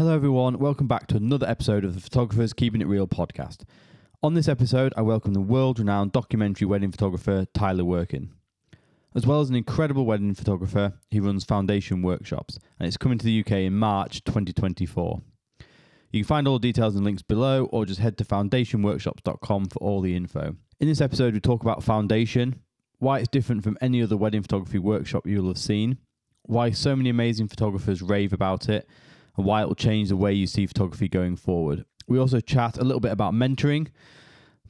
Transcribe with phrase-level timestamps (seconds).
[0.00, 0.58] Hello, everyone.
[0.58, 3.64] Welcome back to another episode of the Photographers Keeping It Real podcast.
[4.22, 8.30] On this episode, I welcome the world renowned documentary wedding photographer Tyler Wirken.
[9.14, 13.26] As well as an incredible wedding photographer, he runs Foundation Workshops, and it's coming to
[13.26, 15.20] the UK in March 2024.
[16.12, 19.78] You can find all the details and links below, or just head to foundationworkshops.com for
[19.80, 20.56] all the info.
[20.80, 22.62] In this episode, we talk about Foundation,
[23.00, 25.98] why it's different from any other wedding photography workshop you'll have seen,
[26.44, 28.88] why so many amazing photographers rave about it,
[29.36, 31.84] and why it will change the way you see photography going forward.
[32.06, 33.88] We also chat a little bit about mentoring,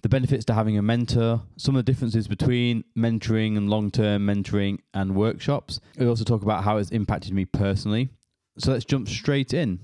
[0.03, 4.27] the benefits to having a mentor, some of the differences between mentoring and long term
[4.27, 5.81] mentoring and workshops.
[5.99, 8.11] We also talk about how it's impacted me personally.
[8.59, 9.79] So let's jump straight in.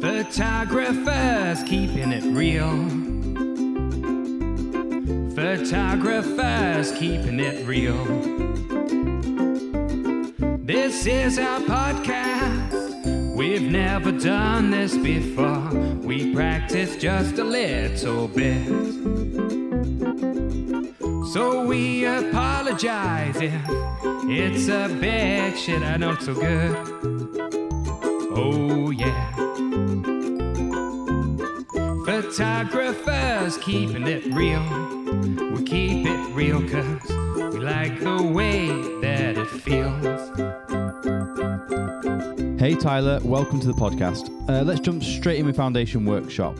[0.00, 3.05] Photographers keeping it real.
[5.66, 8.04] Photographers keeping it real.
[10.58, 13.34] This is our podcast.
[13.34, 15.68] We've never done this before.
[16.04, 18.64] We practice just a little bit.
[21.32, 23.60] So we apologize if
[24.28, 26.76] it's a bit shit I know so good.
[28.36, 29.32] Oh yeah.
[32.04, 35.05] Photographers keeping it real.
[35.26, 37.02] We keep it real cause
[37.52, 38.68] we like the way
[39.00, 40.30] that it feels.
[42.60, 44.30] Hey Tyler, welcome to the podcast.
[44.48, 46.56] Uh, let's jump straight in with Foundation Workshop.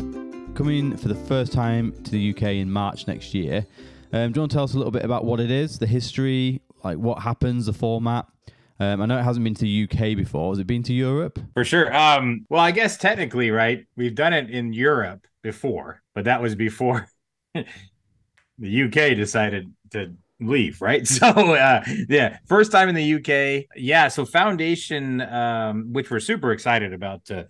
[0.56, 3.64] Coming for the first time to the UK in March next year.
[4.12, 5.86] Um, do you want to tell us a little bit about what it is, the
[5.86, 8.26] history, like what happens, the format?
[8.80, 10.50] Um, I know it hasn't been to the UK before.
[10.50, 11.38] Has it been to Europe?
[11.54, 11.94] For sure.
[11.96, 13.86] Um, well, I guess technically, right?
[13.96, 17.06] We've done it in Europe before, but that was before
[18.58, 21.06] the UK decided to leave, right?
[21.06, 23.66] So, uh, yeah, first time in the UK.
[23.76, 27.46] Yeah, so Foundation, um, which we're super excited about to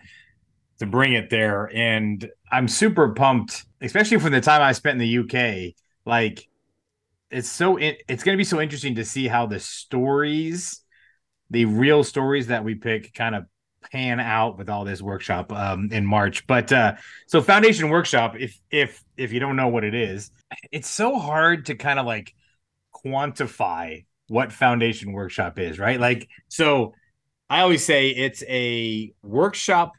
[0.78, 4.98] to bring it there, and I'm super pumped, especially from the time I spent in
[4.98, 5.74] the UK.
[6.04, 6.48] Like,
[7.30, 10.82] it's so it, it's going to be so interesting to see how the stories,
[11.50, 13.46] the real stories that we pick, kind of
[13.92, 16.46] pan out with all this workshop um, in March.
[16.46, 16.94] But uh,
[17.26, 20.30] so Foundation Workshop, if if if you don't know what it is,
[20.72, 22.34] it's so hard to kind of like
[22.94, 26.00] quantify what Foundation Workshop is, right?
[26.00, 26.94] Like so
[27.48, 29.92] I always say it's a workshop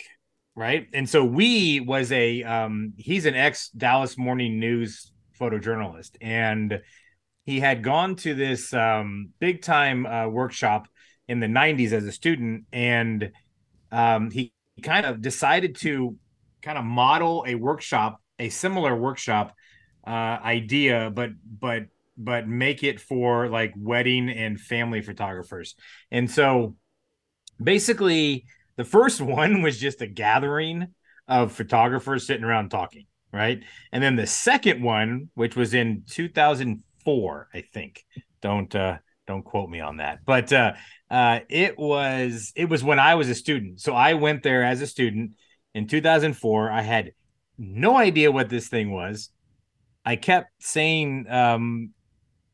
[0.55, 0.87] right?
[0.93, 6.79] And so we was a um he's an ex Dallas Morning News photojournalist and
[7.45, 10.87] he had gone to this um big time uh, workshop
[11.27, 13.31] in the 90s as a student and
[13.91, 16.15] um he kind of decided to
[16.61, 19.53] kind of model a workshop a similar workshop
[20.07, 21.83] uh idea but but
[22.17, 25.75] but make it for like wedding and family photographers
[26.11, 26.75] and so
[27.61, 28.45] basically
[28.77, 30.87] the first one was just a gathering
[31.27, 33.61] of photographers sitting around talking, right?
[33.91, 38.05] And then the second one, which was in 2004, I think.
[38.41, 38.97] Don't uh
[39.27, 40.19] don't quote me on that.
[40.25, 40.73] But uh
[41.09, 43.81] uh it was it was when I was a student.
[43.81, 45.31] So I went there as a student
[45.73, 46.71] in 2004.
[46.71, 47.13] I had
[47.57, 49.29] no idea what this thing was.
[50.05, 51.89] I kept saying um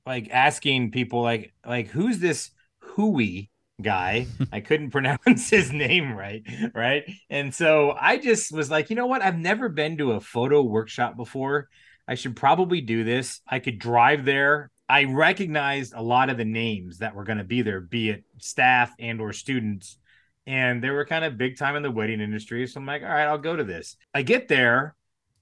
[0.05, 3.50] like asking people like like who's this Huy
[3.81, 4.27] guy.
[4.51, 6.43] I couldn't pronounce his name right,
[6.73, 7.03] right?
[7.29, 9.21] And so I just was like, you know what?
[9.21, 11.69] I've never been to a photo workshop before.
[12.07, 13.41] I should probably do this.
[13.47, 14.71] I could drive there.
[14.89, 18.25] I recognized a lot of the names that were going to be there, be it
[18.39, 19.97] staff and or students,
[20.45, 22.67] and they were kind of big time in the wedding industry.
[22.67, 23.95] So I'm like, all right, I'll go to this.
[24.13, 24.95] I get there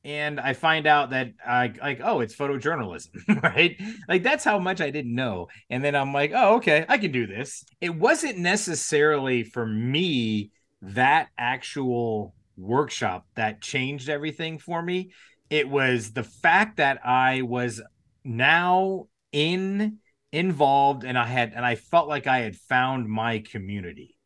[0.04, 3.80] and I find out that I like, oh, it's photojournalism, right?
[4.08, 5.48] Like that's how much I didn't know.
[5.70, 7.64] And then I'm like, oh, okay, I can do this.
[7.82, 10.52] It wasn't necessarily for me
[10.82, 15.12] that actual workshop that changed everything for me.
[15.50, 17.82] It was the fact that I was
[18.24, 19.98] now in
[20.32, 24.18] involved and I had and I felt like I had found my community,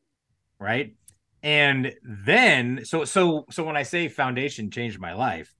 [0.59, 0.95] right?
[1.41, 5.53] And then so so so when I say foundation changed my life,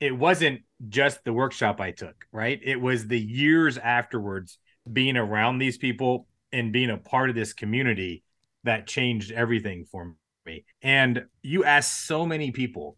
[0.00, 2.58] it wasn't just the workshop I took, right?
[2.62, 4.58] It was the years afterwards
[4.90, 8.24] being around these people and being a part of this community
[8.64, 10.14] that changed everything for
[10.46, 10.64] me.
[10.82, 12.96] And you ask so many people,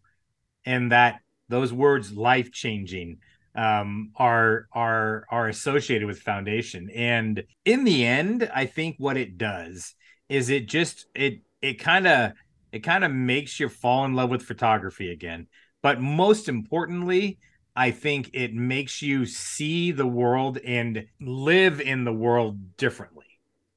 [0.65, 1.19] and that
[1.49, 3.17] those words life changing
[3.55, 6.89] um, are are are associated with foundation.
[6.95, 9.93] And in the end, I think what it does
[10.29, 12.31] is it just it it kind of
[12.71, 15.47] it kind of makes you fall in love with photography again.
[15.83, 17.37] But most importantly,
[17.75, 23.25] I think it makes you see the world and live in the world differently,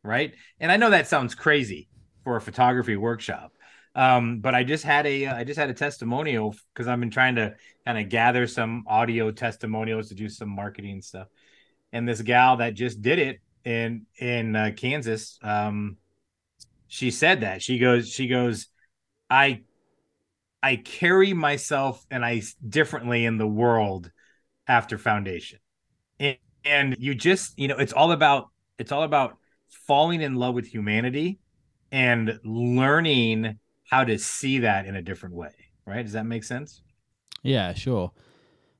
[0.02, 0.32] right?
[0.60, 1.88] And I know that sounds crazy
[2.24, 3.52] for a photography workshop,
[3.94, 7.34] um, but I just had a I just had a testimonial because I've been trying
[7.36, 7.54] to
[7.84, 11.26] kind of gather some audio testimonials to do some marketing stuff,
[11.92, 15.96] and this gal that just did it in in uh, Kansas, um,
[16.86, 18.68] she said that she goes she goes,
[19.28, 19.62] I
[20.66, 24.10] I carry myself and I differently in the world
[24.66, 25.60] after foundation.
[26.18, 29.36] And, and you just, you know, it's all about it's all about
[29.68, 31.38] falling in love with humanity
[31.92, 35.54] and learning how to see that in a different way,
[35.86, 36.02] right?
[36.02, 36.82] Does that make sense?
[37.44, 38.10] Yeah, sure.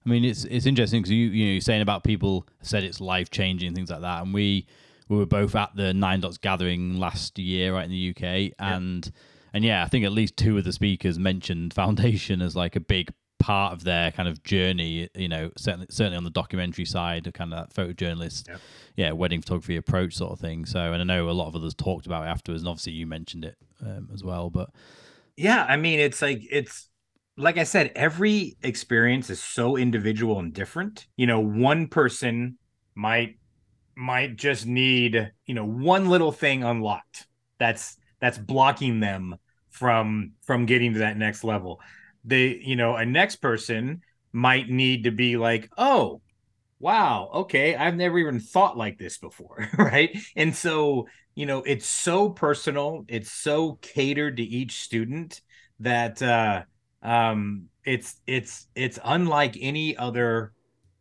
[0.05, 3.01] I mean, it's it's interesting because you you know you're saying about people said it's
[3.01, 4.67] life changing things like that, and we
[5.09, 9.09] we were both at the Nine Dots gathering last year, right in the UK, and
[9.53, 12.81] and yeah, I think at least two of the speakers mentioned foundation as like a
[12.81, 15.09] big part of their kind of journey.
[15.15, 18.61] You know, certainly certainly on the documentary side, kind of that photojournalist, Yep.
[18.97, 20.67] yeah, wedding photography approach sort of thing.
[20.67, 23.07] So, and I know a lot of others talked about it afterwards, and obviously you
[23.07, 24.51] mentioned it um, as well.
[24.51, 24.71] But
[25.37, 26.89] Yeah, I mean, it's like it's
[27.37, 31.07] like I said, every experience is so individual and different.
[31.17, 32.57] You know, one person
[32.95, 33.37] might
[33.95, 37.27] might just need, you know, one little thing unlocked.
[37.59, 39.37] That's that's blocking them
[39.71, 41.81] from from getting to that next level.
[42.25, 44.03] They, you know, a next person
[44.33, 46.21] might need to be like, "Oh,
[46.79, 50.17] wow, okay, I've never even thought like this before," right?
[50.37, 55.41] And so, you know, it's so personal, it's so catered to each student
[55.81, 56.63] that uh
[57.03, 60.53] um it's it's it's unlike any other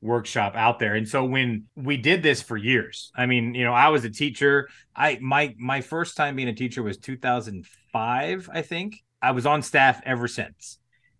[0.05, 0.95] workshop out there.
[0.95, 4.09] And so when we did this for years i mean you know i was a
[4.09, 4.69] teacher.
[4.95, 9.03] I my my first time being a teacher was 2005 i think.
[9.21, 10.77] I was on staff ever since.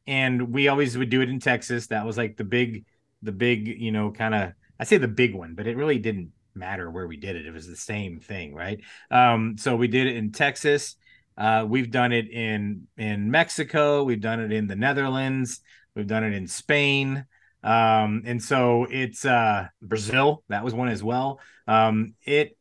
[0.08, 1.88] And we always would do it in texas.
[1.88, 2.86] That was like the big
[3.22, 6.32] the big you know kind of i say the big one but it really didn't
[6.54, 7.46] matter where we did it.
[7.46, 8.80] It was the same thing right?
[9.12, 10.96] Um so we did it in texas.
[11.38, 14.04] Uh, we've done it in in Mexico.
[14.04, 15.60] We've done it in the Netherlands.
[15.96, 17.26] We've done it in Spain.
[17.66, 20.44] Um, and so it's uh, Brazil.
[20.50, 21.40] That was one as well.
[21.68, 22.56] Um, it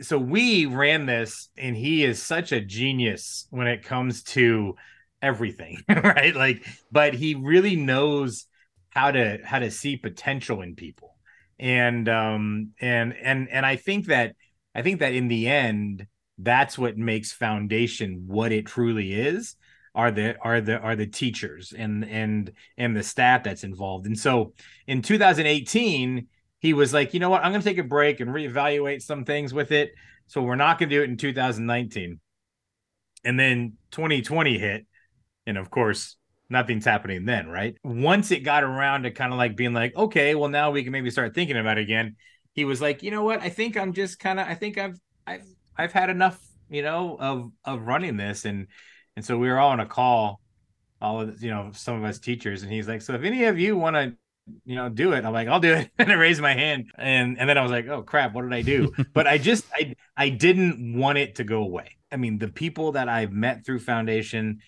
[0.00, 4.74] so we ran this, and he is such a genius when it comes to
[5.22, 6.34] everything, right?
[6.34, 8.46] Like, but he really knows
[8.90, 11.14] how to how to see potential in people,
[11.58, 14.34] and um, and and and I think that
[14.74, 16.06] I think that in the end
[16.38, 19.54] that's what makes foundation what it truly is
[19.94, 24.06] are the are the are the teachers and and and the staff that's involved.
[24.06, 24.52] And so
[24.86, 26.26] in 2018
[26.58, 27.44] he was like you know what?
[27.44, 29.92] I'm going to take a break and reevaluate some things with it.
[30.26, 32.20] So we're not going to do it in 2019
[33.24, 34.86] and then 2020 hit
[35.46, 36.16] and of course
[36.50, 37.76] nothing's happening then right?
[37.84, 40.92] Once it got around to kind of like being like okay well now we can
[40.92, 42.16] maybe start thinking about it again
[42.52, 43.40] he was like you know what?
[43.42, 45.44] I think i'm just kind of i think i've i've
[45.76, 48.68] I've had enough, you know, of of running this, and
[49.16, 50.40] and so we were all on a call,
[51.00, 53.58] all of you know, some of us teachers, and he's like, so if any of
[53.58, 54.14] you want to,
[54.64, 57.38] you know, do it, I'm like, I'll do it, and I raised my hand, and
[57.38, 58.92] and then I was like, oh crap, what did I do?
[59.14, 61.96] but I just I I didn't want it to go away.
[62.10, 64.60] I mean, the people that I've met through Foundation.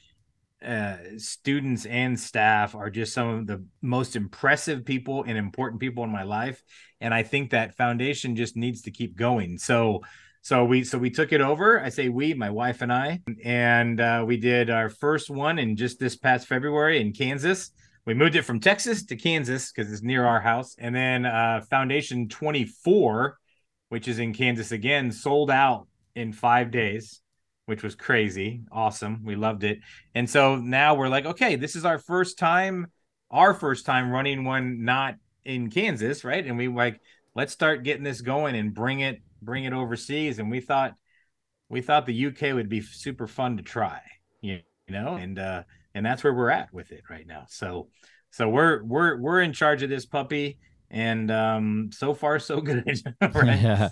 [0.66, 6.02] Uh, students and staff are just some of the most impressive people and important people
[6.02, 6.62] in my life
[7.02, 10.00] and i think that foundation just needs to keep going so
[10.46, 11.80] so we so we took it over.
[11.80, 15.74] I say we, my wife and I, and uh, we did our first one in
[15.74, 17.72] just this past February in Kansas.
[18.04, 21.62] We moved it from Texas to Kansas because it's near our house, and then uh,
[21.68, 23.36] Foundation 24,
[23.88, 27.22] which is in Kansas again, sold out in five days,
[27.64, 29.24] which was crazy, awesome.
[29.24, 29.80] We loved it,
[30.14, 32.86] and so now we're like, okay, this is our first time,
[33.32, 36.46] our first time running one not in Kansas, right?
[36.46, 37.00] And we like,
[37.34, 40.94] let's start getting this going and bring it bring it overseas and we thought
[41.68, 44.00] we thought the UK would be super fun to try
[44.42, 45.62] you know and uh
[45.94, 47.88] and that's where we're at with it right now so
[48.30, 50.58] so we're we're we're in charge of this puppy
[50.90, 52.84] and um so far so good
[53.34, 53.88] right yeah,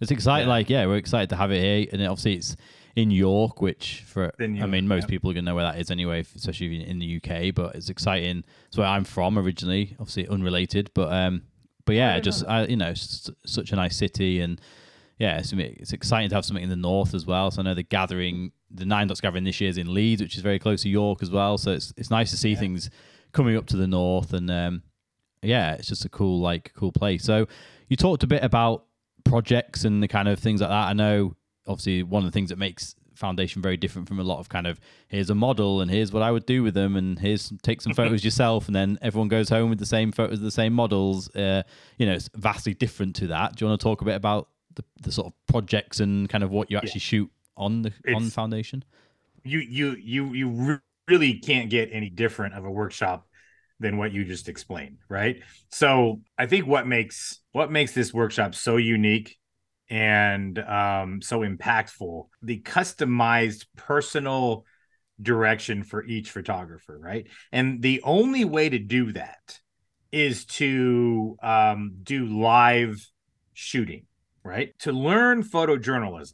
[0.00, 0.46] it's exciting.
[0.46, 0.54] Yeah.
[0.54, 2.56] Like, yeah, we're excited to have it here, and obviously it's
[2.96, 5.08] in York, which for In I mean most yeah.
[5.08, 7.54] people are gonna know where that is anyway, especially in the UK.
[7.54, 8.44] But it's exciting.
[8.68, 11.42] It's where I'm from originally, obviously unrelated, but um,
[11.84, 14.60] but yeah, just I, you know, such a nice city and
[15.18, 17.50] yeah, it's, it's exciting to have something in the north as well.
[17.50, 20.36] So I know the gathering, the Nine Dots gathering this year is in Leeds, which
[20.36, 21.58] is very close to York as well.
[21.58, 22.88] So it's it's nice to see things
[23.32, 24.82] coming up to the north, and um,
[25.42, 27.24] yeah, it's just a cool like cool place.
[27.24, 27.46] So
[27.88, 28.84] you talked a bit about
[29.24, 30.88] projects and the kind of things like that.
[30.88, 31.34] I know
[31.66, 34.66] obviously one of the things that makes foundation very different from a lot of kind
[34.66, 37.80] of here's a model and here's what I would do with them and here's take
[37.80, 40.72] some photos yourself and then everyone goes home with the same photos of the same
[40.72, 41.64] models uh,
[41.98, 44.48] you know it's vastly different to that do you want to talk a bit about
[44.78, 48.30] the, the sort of projects and kind of what you actually shoot on the on
[48.30, 48.84] foundation?
[49.44, 53.26] You you you you re- really can't get any different of a workshop
[53.80, 55.42] than what you just explained right?
[55.70, 59.36] So i think what makes what makes this workshop so unique
[59.90, 64.64] and um so impactful the customized personal
[65.20, 67.26] direction for each photographer right?
[67.52, 69.58] And the only way to do that
[70.12, 73.04] is to um do live
[73.54, 74.04] shooting
[74.48, 76.32] right to learn photojournalism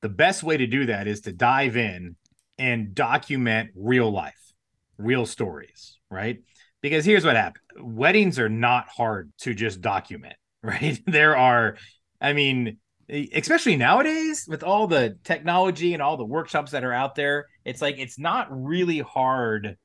[0.00, 2.16] the best way to do that is to dive in
[2.58, 4.52] and document real life,
[4.98, 6.38] real stories, right?
[6.80, 11.00] Because here's what happened weddings are not hard to just document, right?
[11.06, 11.76] There are,
[12.20, 17.14] I mean, especially nowadays with all the technology and all the workshops that are out
[17.14, 19.76] there, it's like it's not really hard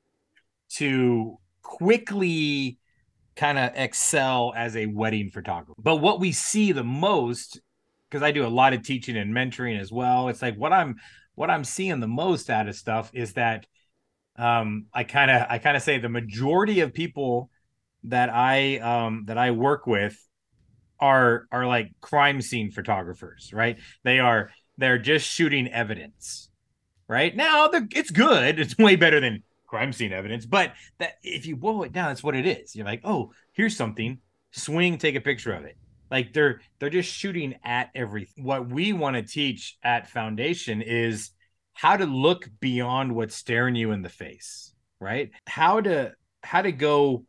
[0.74, 2.78] to quickly
[3.36, 5.74] kind of excel as a wedding photographer.
[5.78, 7.60] But what we see the most
[8.08, 10.28] because I do a lot of teaching and mentoring as well.
[10.28, 10.96] It's like what I'm
[11.34, 13.66] what I'm seeing the most out of stuff is that
[14.36, 17.50] um I kind of I kind of say the majority of people
[18.04, 20.16] that I um that I work with
[21.00, 23.78] are are like crime scene photographers, right?
[24.02, 26.48] They are they're just shooting evidence.
[27.08, 27.36] Right?
[27.36, 28.58] Now the it's good.
[28.58, 32.22] It's way better than crime scene evidence, but that if you boil it down, that's
[32.22, 32.74] what it is.
[32.74, 34.18] You're like, "Oh, here's something.
[34.52, 35.76] Swing, take a picture of it."
[36.10, 41.30] like they're they're just shooting at everything what we want to teach at foundation is
[41.72, 46.72] how to look beyond what's staring you in the face right how to how to
[46.72, 47.24] go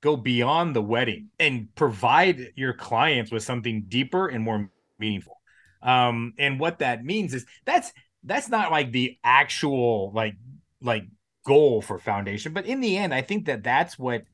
[0.00, 5.40] go beyond the wedding and provide your clients with something deeper and more meaningful
[5.82, 7.92] um and what that means is that's
[8.24, 10.36] that's not like the actual like
[10.82, 11.04] like
[11.44, 12.52] goal for foundation.
[12.52, 14.24] But in the end i think that that's what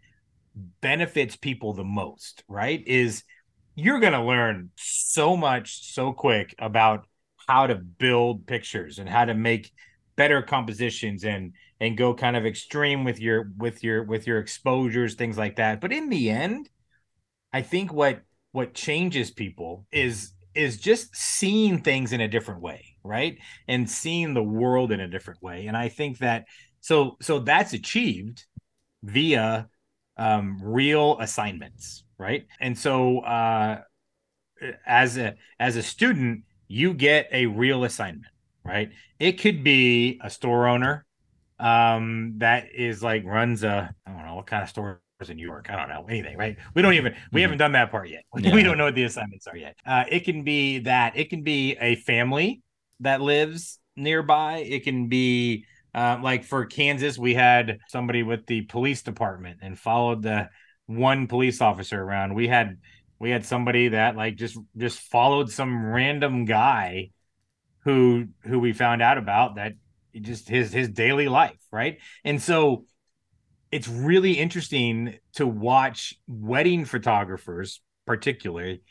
[0.81, 2.83] benefits people the most right?
[2.87, 3.23] Is
[3.75, 7.07] you're going to learn so much so quick about
[7.47, 9.71] how to build pictures and how to make
[10.17, 15.15] better compositions and and go kind of extreme with your with your with your exposures
[15.15, 15.81] things like that.
[15.81, 16.69] But in the end
[17.53, 18.23] i think what
[18.53, 23.39] what changes people is is just seeing things in a different way right?
[23.69, 25.67] And seeing the world in a different way.
[25.67, 26.47] And i think that
[26.87, 28.45] so so that's achieved
[29.03, 29.69] via
[30.17, 32.47] um real assignments right?
[32.61, 33.81] And so uh
[34.87, 38.27] as a as a student you get a real assignment
[38.65, 38.91] right?
[39.21, 41.05] It could be a store owner
[41.61, 45.47] um that is like runs a i don't know what kind of store in new
[45.47, 45.71] york?
[45.71, 46.07] I don't know.
[46.09, 46.57] Anything right?
[46.75, 47.45] We don't even we Mhm.
[47.45, 48.25] haven't done that part yet.
[48.37, 48.55] Yeah.
[48.55, 49.77] we don't know what the assignments are yet.
[49.87, 51.17] Uh it can be that.
[51.17, 52.63] It can be a family
[53.01, 54.59] that lives nearby.
[54.59, 55.67] It can be
[55.97, 60.49] uh, like for kansas we had somebody with the police department and followed the
[60.87, 62.35] one police officer around.
[62.35, 62.79] We had
[63.19, 67.11] we had somebody that like just just followed some random guy
[67.81, 69.73] who who we found out about that
[70.21, 71.99] just his his daily life right?
[72.25, 72.85] And so
[73.73, 78.83] it's really interesting to watch wedding photographers particularly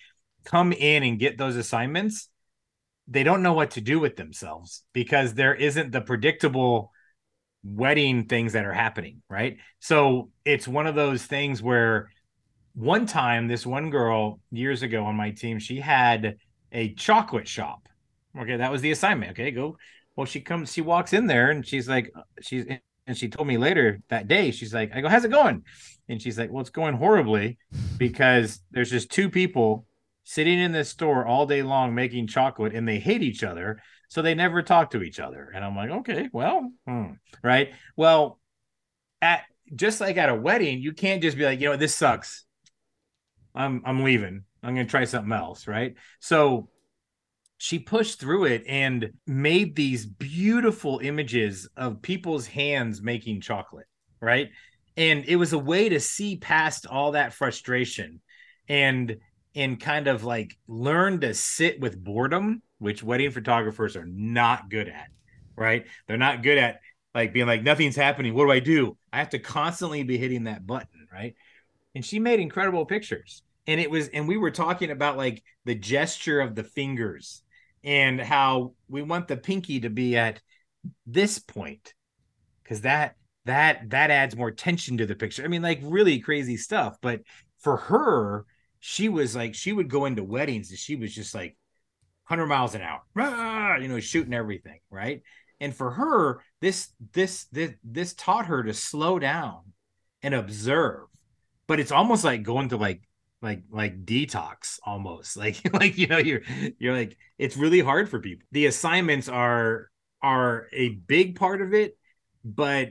[0.43, 2.29] come in and get those assignments.
[3.07, 6.91] They don't know what to do with themselves because there isn't the predictable
[7.65, 9.57] wedding things that are happening right?
[9.79, 12.11] So it's one of those things where
[12.75, 16.37] one time this one girl years ago on my team she had
[16.71, 17.87] a chocolate shop.
[18.39, 19.31] Okay that was the assignment.
[19.31, 19.77] Okay go
[20.15, 22.65] well she comes she walks in there and she's like uh, she's
[23.07, 25.63] and she told me later that day she's like i go how's it going?
[26.07, 27.57] And she's like well it's going horribly
[27.97, 29.85] because there's just two people
[30.23, 33.81] sitting in this store all day long making chocolate and they hate each other
[34.15, 37.11] so they never talk to each other and i'm like okay well hmm.
[37.43, 38.39] right well
[39.21, 39.43] at
[39.75, 42.45] just like at a wedding you can't just be like you know this sucks
[43.55, 44.43] I'm I'm leaving.
[44.61, 45.95] I'm to try something else, right?
[46.19, 46.69] So
[47.57, 53.85] she pushed through it and made these beautiful images of people's hands making chocolate,
[54.19, 54.49] right?
[54.97, 58.21] And it was a way to see past all that frustration
[58.67, 59.17] and
[59.55, 64.89] and kind of like learn to sit with boredom, which wedding photographers are not good
[64.89, 65.07] at,
[65.55, 65.85] right?
[66.07, 66.81] They're not good at
[67.13, 68.33] like being like, nothing's happening.
[68.33, 68.97] What do I do?
[69.13, 71.35] I have to constantly be hitting that button, right?
[71.95, 73.41] And she made incredible pictures.
[73.67, 77.41] And it was, and we were talking about like the gesture of the fingers
[77.83, 80.41] and how we want the pinky to be at
[81.07, 81.93] this point
[82.63, 85.43] because that that that adds more tension to the picture.
[85.43, 86.97] I mean, like really crazy stuff.
[87.01, 87.21] But
[87.59, 88.45] for her,
[88.87, 91.57] she was like she would go into weddings and she was just like
[92.27, 93.77] 100 miles an hour, Rah!
[93.77, 95.23] you know, shooting everything, right?
[95.59, 99.61] And for her, this this this this taught her to slow down
[100.21, 101.07] and observe.
[101.65, 103.01] But it's almost like going to like
[103.41, 106.41] like like detox almost like like you know you're
[106.77, 109.89] you're like it's really hard for people the assignments are
[110.21, 111.97] are a big part of it
[112.43, 112.89] but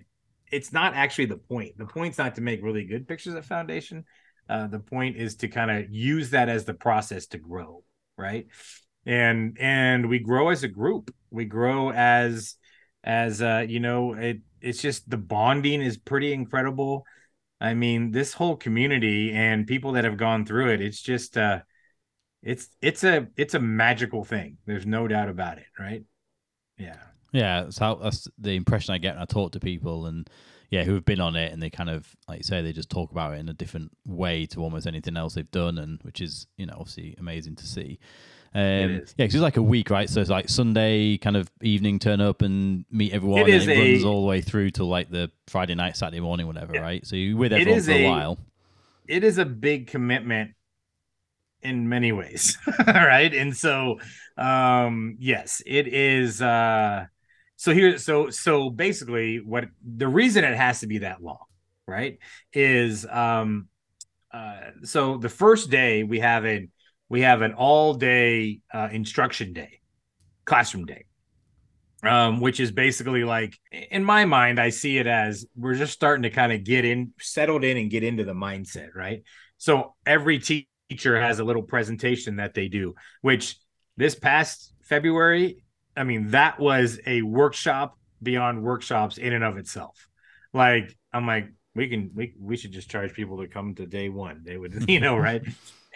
[0.54, 1.76] it's not actually the point.
[1.76, 4.04] The point's not to make really good pictures at foundation.
[4.48, 7.82] Uh, the point is to kind of use that as the process to grow,
[8.16, 8.46] right?
[9.06, 11.14] And and we grow as a group.
[11.30, 12.56] We grow as
[13.02, 17.04] as uh, you know, it it's just the bonding is pretty incredible.
[17.60, 21.60] I mean, this whole community and people that have gone through it, it's just uh
[22.42, 24.58] it's it's a it's a magical thing.
[24.66, 26.04] There's no doubt about it, right?
[26.78, 26.98] Yeah.
[27.32, 30.30] Yeah, how that's the impression I get when I talk to people and
[30.74, 32.90] yeah, who have been on it and they kind of like you say they just
[32.90, 36.20] talk about it in a different way to almost anything else they've done and which
[36.20, 38.00] is, you know, obviously amazing to see.
[38.56, 40.10] Um, yeah, cause it's like a week, right?
[40.10, 43.48] So it's like Sunday kind of evening, turn up and meet everyone.
[43.48, 46.18] It and it a, runs all the way through to like the Friday night, Saturday
[46.18, 46.80] morning, whatever, yeah.
[46.80, 47.06] right?
[47.06, 48.38] So you're with everyone for a, a while.
[49.06, 50.54] It is a big commitment
[51.62, 53.32] in many ways, right?
[53.32, 54.00] And so,
[54.36, 56.42] um, yes, it is.
[56.42, 57.06] Uh,
[57.56, 61.44] so here so so basically what the reason it has to be that long
[61.86, 62.18] right
[62.52, 63.68] is um
[64.32, 66.68] uh so the first day we have a
[67.08, 69.80] we have an all day uh, instruction day
[70.44, 71.04] classroom day
[72.02, 76.22] um which is basically like in my mind i see it as we're just starting
[76.22, 79.22] to kind of get in settled in and get into the mindset right?
[79.56, 83.56] So every teacher has a little presentation that they do which
[83.96, 85.63] this past february
[85.96, 90.08] I mean, that was a workshop beyond workshops in and of itself.
[90.52, 94.08] Like, I'm like, we can we we should just charge people to come to day
[94.08, 94.42] one.
[94.44, 95.42] They would, you know, right?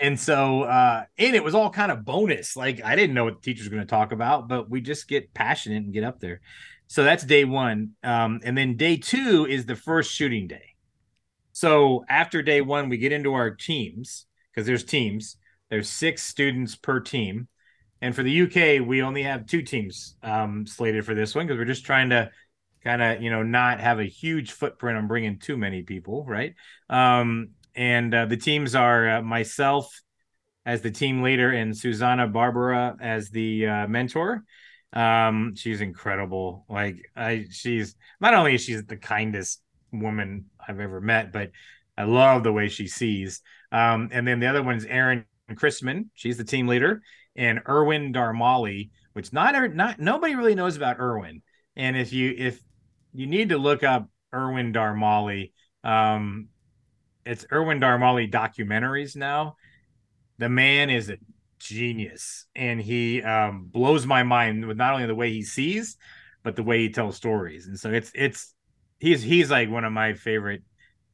[0.01, 2.57] and so uh and it was all kind of bonus.
[2.57, 5.85] Like I didn't know what the teacher's to talk about, but we just get passionate
[5.85, 6.41] and get up there.
[6.89, 7.91] So that's day one.
[8.03, 10.75] Um, and then day two is the first shooting day.
[11.53, 15.37] So after day one, we get into our teams because there's teams.
[15.69, 17.49] There's six students per team.
[18.01, 21.59] And for the UK, we only have two teams um, slated for this one because
[21.59, 22.31] we're just trying to
[22.85, 26.55] kind of, you know, not have a huge footprint on bringing too many people, right?
[26.89, 30.01] Um, and uh, the teams are uh, myself
[30.65, 34.45] as the team leader and Susana Barbera as the uh, mentor.
[34.93, 36.65] Um, she's incredible.
[36.69, 39.61] Like I, she's not only is she the kindest
[39.93, 41.51] woman I've ever met, but
[41.97, 43.43] I love the way she sees.
[43.73, 46.07] Um, and then the other one's Erin Chrisman.
[46.15, 47.03] She's the team leader
[47.39, 51.41] and Erwin Darmali, which not not nobody really knows about Erwin.
[51.77, 52.61] And if you if
[53.15, 55.53] you need to look up Erwin Darmali,
[55.85, 56.49] um,
[57.25, 59.57] it's Erwin Darmali documentaries now.
[60.39, 61.19] The man is a
[61.61, 65.97] genius, and he um, blows my mind with not only the way he sees,
[66.43, 67.69] but the way he tells stories.
[67.69, 68.53] And so it's it's
[68.99, 70.63] he's he's like one of my favorite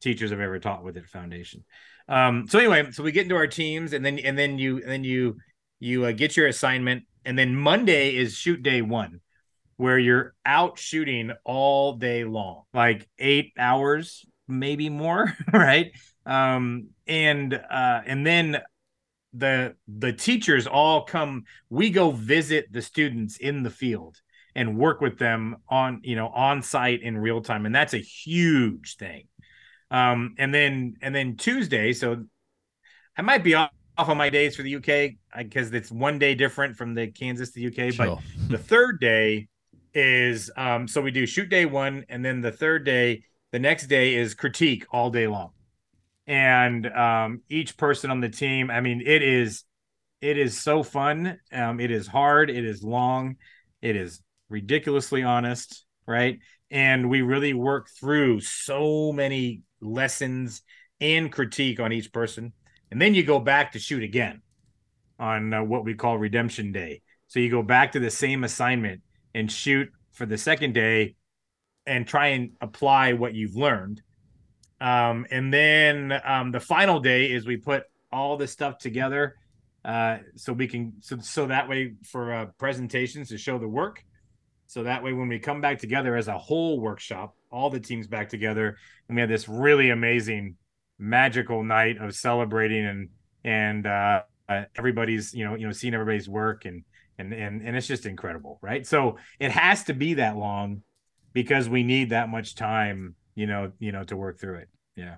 [0.01, 1.63] teachers I've ever taught with at Foundation.
[2.07, 4.89] Um, so anyway, so we get into our teams, and then and then you and
[4.89, 5.37] then you
[5.79, 9.21] you uh, get your assignment, and then Monday is shoot day one,
[9.77, 15.91] where you're out shooting all day long, like eight hours, maybe more, right?
[16.25, 18.61] Um, and uh, and then
[19.33, 21.43] the the teachers all come.
[21.69, 24.17] We go visit the students in the field
[24.55, 27.99] and work with them on you know on site in real time, and that's a
[27.99, 29.27] huge thing.
[29.91, 32.25] Um, and then and then Tuesday, so
[33.17, 36.35] I might be off off on my days for the UK because it's one day
[36.35, 37.93] different from the Kansas to UK.
[37.93, 38.05] Sure.
[38.05, 39.47] But the third day
[39.93, 43.87] is um, so we do shoot day one, and then the third day, the next
[43.87, 45.51] day is critique all day long.
[46.27, 49.63] And um, each person on the team, I mean, it is
[50.21, 51.39] it is so fun.
[51.51, 52.49] Um, it is hard.
[52.49, 53.35] It is long.
[53.81, 56.39] It is ridiculously honest, right?
[56.71, 60.63] And we really work through so many lessons
[60.99, 62.53] and critique on each person
[62.95, 64.41] and then you go back to shoot again
[65.19, 67.01] on uh, what we call redemption day.
[67.27, 69.01] So you go back to the same assignment
[69.33, 71.15] and shoot for the second day
[71.85, 74.01] and try and apply what you've learned.
[74.79, 79.35] Um, and then um, the final day is we put all this stuff together
[79.83, 84.05] uh, so we can so so that way for uh, presentations to show the work.
[84.67, 88.07] So that way, when we come back together as a whole workshop, all the teams
[88.07, 88.77] back together,
[89.09, 90.55] and we have this really amazing,
[90.97, 93.09] magical night of celebrating and
[93.43, 96.83] and uh, uh, everybody's you know you know seeing everybody's work and
[97.17, 98.85] and and and it's just incredible, right?
[98.85, 100.81] So it has to be that long
[101.33, 104.69] because we need that much time, you know, you know, to work through it.
[104.95, 105.15] Yeah.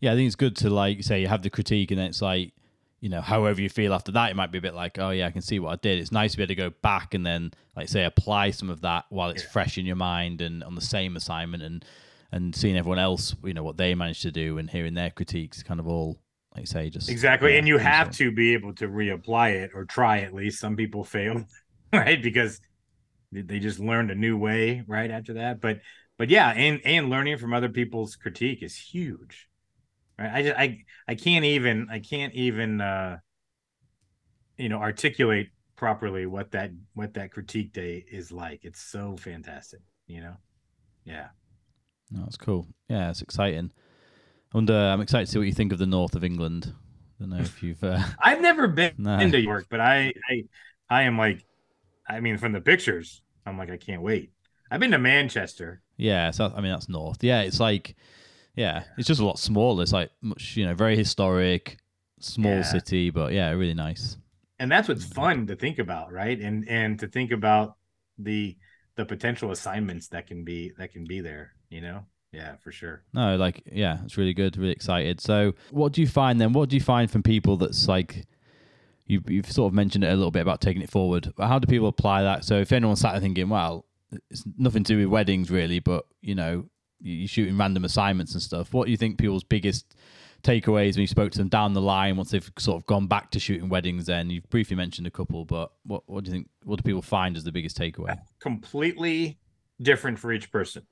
[0.00, 2.22] Yeah, I think it's good to like say you have the critique and then it's
[2.22, 2.52] like
[3.00, 5.26] you know, however you feel after that, it might be a bit like, oh yeah,
[5.26, 5.98] I can see what I did.
[5.98, 8.80] It's nice to be able to go back and then, like, say, apply some of
[8.80, 9.50] that while it's yeah.
[9.50, 11.84] fresh in your mind and on the same assignment, and
[12.36, 15.62] and seeing everyone else, you know, what they managed to do and hearing their critiques,
[15.62, 16.20] kind of all,
[16.54, 17.52] like you say, just exactly.
[17.52, 20.60] Yeah, and you have to be able to reapply it or try at least.
[20.60, 21.44] Some people fail,
[21.92, 22.60] right, because
[23.32, 25.60] they just learned a new way right after that.
[25.60, 25.80] But
[26.18, 29.48] but yeah, and and learning from other people's critique is huge.
[30.18, 30.30] Right?
[30.32, 33.18] I just i i can't even i can't even uh
[34.56, 38.60] you know articulate properly what that what that critique day is like.
[38.64, 40.36] It's so fantastic you know?
[41.04, 41.28] Yeah
[42.10, 43.70] no, that's cool yeah it's exciting
[44.54, 47.22] and uh, i'm excited to see what you think of the north of england i
[47.22, 48.02] don't know if you've uh...
[48.22, 49.18] i've never been no.
[49.18, 50.44] into york but i i
[50.88, 51.44] i am like
[52.08, 54.30] i mean from the pictures i'm like i can't wait
[54.70, 57.96] i've been to manchester yeah so i mean that's north yeah it's like
[58.56, 59.82] yeah, it's just a lot smaller.
[59.82, 61.76] It's like much, you know, very historic,
[62.18, 62.62] small yeah.
[62.62, 64.16] city, but yeah, really nice.
[64.58, 66.40] And that's what's fun to think about, right?
[66.40, 67.76] And and to think about
[68.18, 68.56] the
[68.96, 72.04] the potential assignments that can be that can be there, you know?
[72.32, 73.02] Yeah, for sure.
[73.14, 75.20] No, like yeah, it's really good, really excited.
[75.20, 76.52] So, what do you find then?
[76.52, 78.26] What do you find from people that's like
[79.06, 81.32] you you've sort of mentioned it a little bit about taking it forward.
[81.38, 82.44] How do people apply that?
[82.44, 83.86] So, if anyone's sat there thinking, well,
[84.30, 86.66] it's nothing to do with weddings really, but you know,
[87.00, 88.74] you're shooting random assignments and stuff.
[88.74, 89.94] What do you think people's biggest
[90.42, 93.30] takeaways when you spoke to them down the line once they've sort of gone back
[93.32, 94.06] to shooting weddings?
[94.06, 96.48] Then you've briefly mentioned a couple, but what what do you think?
[96.64, 98.18] What do people find as the biggest takeaway?
[98.40, 99.38] Completely
[99.80, 100.86] different for each person.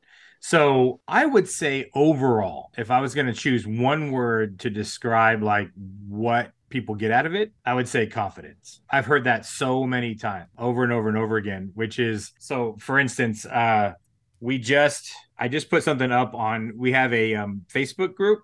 [0.46, 5.42] So I would say overall, if I was going to choose one word to describe
[5.42, 5.70] like
[6.06, 8.82] what people get out of it, I would say confidence.
[8.90, 12.76] I've heard that so many times over and over and over again, which is so
[12.78, 13.94] for instance, uh,
[14.38, 18.40] we just I just put something up on we have a um, Facebook group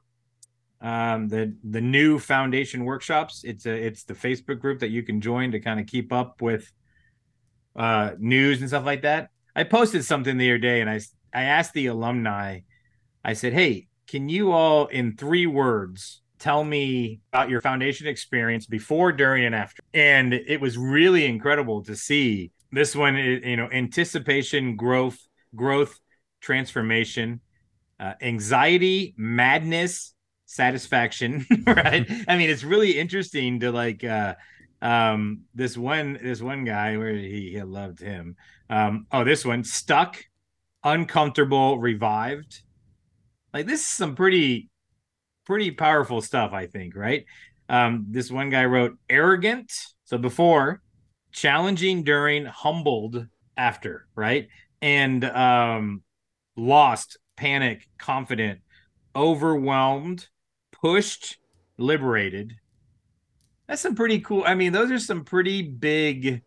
[0.80, 5.20] um, the the new foundation workshops it's a it's the Facebook group that you can
[5.20, 6.72] join to kind of keep up with
[7.76, 11.00] uh, news and stuff like that I posted something the other day and I
[11.32, 12.60] I asked the alumni
[13.24, 18.66] I said hey can you all in three words tell me about your foundation experience
[18.66, 23.68] before during and after and it was really incredible to see this one you know
[23.70, 25.18] anticipation growth
[25.54, 25.98] growth,
[26.40, 27.40] transformation,
[27.98, 30.14] uh, anxiety, madness,
[30.46, 31.46] satisfaction.
[31.66, 32.10] right?
[32.28, 34.34] I mean, it's really interesting to like uh,
[34.82, 38.36] um, this one this one guy where he, he loved him.
[38.68, 40.22] Um, oh, this one stuck,
[40.84, 42.62] uncomfortable, revived.
[43.52, 44.70] Like this is some pretty
[45.46, 46.96] pretty powerful stuff, I think.
[46.96, 47.24] Right?
[47.68, 49.72] Um, this one guy wrote arrogant.
[50.04, 50.82] So before,
[51.32, 54.06] challenging during, humbled after.
[54.14, 54.48] Right?
[54.82, 56.02] and um,
[56.56, 58.60] lost, panic, confident,
[59.14, 60.28] overwhelmed,
[60.72, 61.38] pushed,
[61.78, 62.54] liberated.
[63.68, 64.44] That's some pretty cool.
[64.46, 66.42] I mean, those are some pretty big,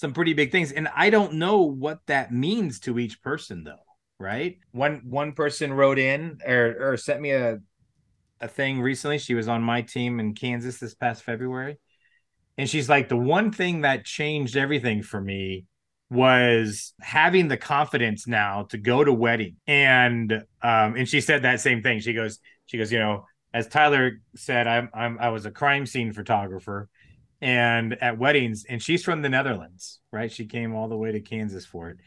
[0.00, 0.72] some pretty big things.
[0.72, 3.76] And I don't know what that means to each person, though.
[4.18, 4.58] Right?
[4.72, 7.60] One one person wrote in or or sent me a
[8.40, 9.18] a thing recently.
[9.18, 11.78] She was on my team in Kansas this past February.
[12.56, 15.66] And she's like, the one thing that changed everything for me
[16.10, 21.60] was having the confidence now to go to wedding and um and she said that
[21.60, 25.46] same thing she goes she goes you know as tyler said i'm, I'm i was
[25.46, 26.88] a crime scene photographer
[27.40, 30.32] and at weddings and she's from the netherlands right?
[30.32, 31.98] She came all the way to kansas for it.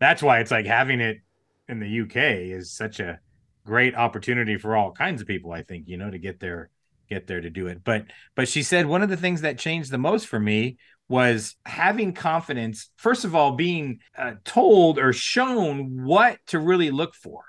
[0.00, 1.18] That's why it's like having it
[1.68, 3.18] in the uk is such a
[3.64, 6.68] great opportunity for all kinds of people i think you know to get there
[7.08, 7.82] get there to do it.
[7.84, 11.56] But but she said one of the things that changed the most for me was
[11.66, 17.44] having confidence first of all being uh, told or shown what to really look for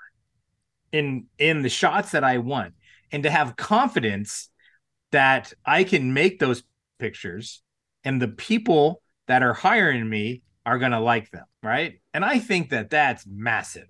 [0.92, 2.74] in in the shots that I want
[3.12, 4.50] and to have confidence
[5.12, 6.62] that I can make those
[6.98, 7.62] pictures
[8.04, 12.38] and the people that are hiring me are going to like them right and I
[12.38, 13.88] think that that's massive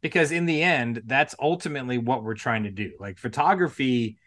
[0.00, 4.18] because in the end that's ultimately what we're trying to do like photography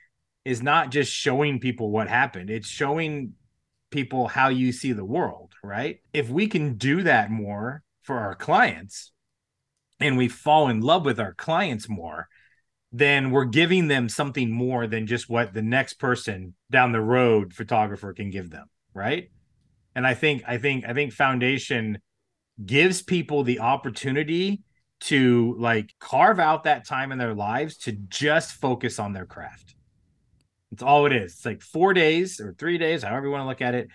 [0.45, 3.33] is not just showing people what happened it's showing
[3.91, 5.99] people how you see the world, right?
[6.13, 9.11] If we can do that more for our clients
[9.99, 12.27] and we fall in love with our clients more,
[12.91, 17.53] then we're giving them something more than just what the next person down the road
[17.53, 19.29] photographer can give them, right?
[19.95, 21.99] And I think I think I think foundation
[22.65, 24.61] gives people the opportunity
[25.01, 29.75] to like carve out that time in their lives to just focus on their craft.
[30.71, 31.33] It's all it is.
[31.33, 33.89] It's like 4 days or 3 days, however you want to look at it.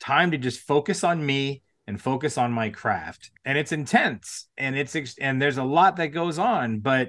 [0.00, 3.30] Time to just focus on me and focus on my craft.
[3.44, 7.08] And it's intense and it's and there's a lot that goes on, but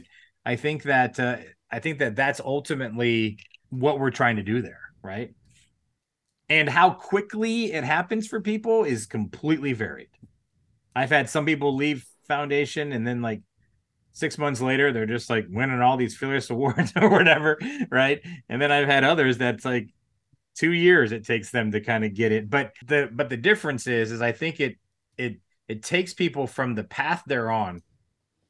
[0.49, 1.37] I think that uh,
[1.71, 3.37] I think that that's ultimately
[3.69, 5.31] what we're trying to do there, right?
[6.49, 10.09] And how quickly it happens for people is completely varied.
[10.95, 13.43] I've had some people leave foundation and then like
[14.11, 17.59] six months later they're just like winning all these fearless awards or whatever,
[17.91, 18.19] right?
[18.49, 19.93] And then I've had others that's like
[20.55, 22.49] two years it takes them to kind of get it.
[22.49, 24.77] But the but the difference is is I think it
[25.15, 27.83] it it takes people from the path they're on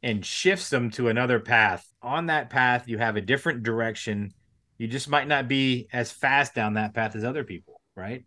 [0.02, 1.86] and shifts them to another path.
[2.02, 4.34] On that path, you have a different direction.
[4.78, 8.24] You just might not be as fast down that path as other people, right?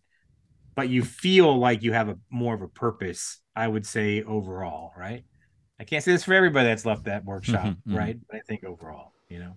[0.75, 4.93] But you feel like you have a more of a purpose, I would say overall,
[4.97, 5.25] right?
[5.81, 8.17] I can't say this for everybody that's left that workshop, mm-hmm, right?
[8.17, 8.25] Mm-hmm.
[8.31, 9.55] But I think overall, you know.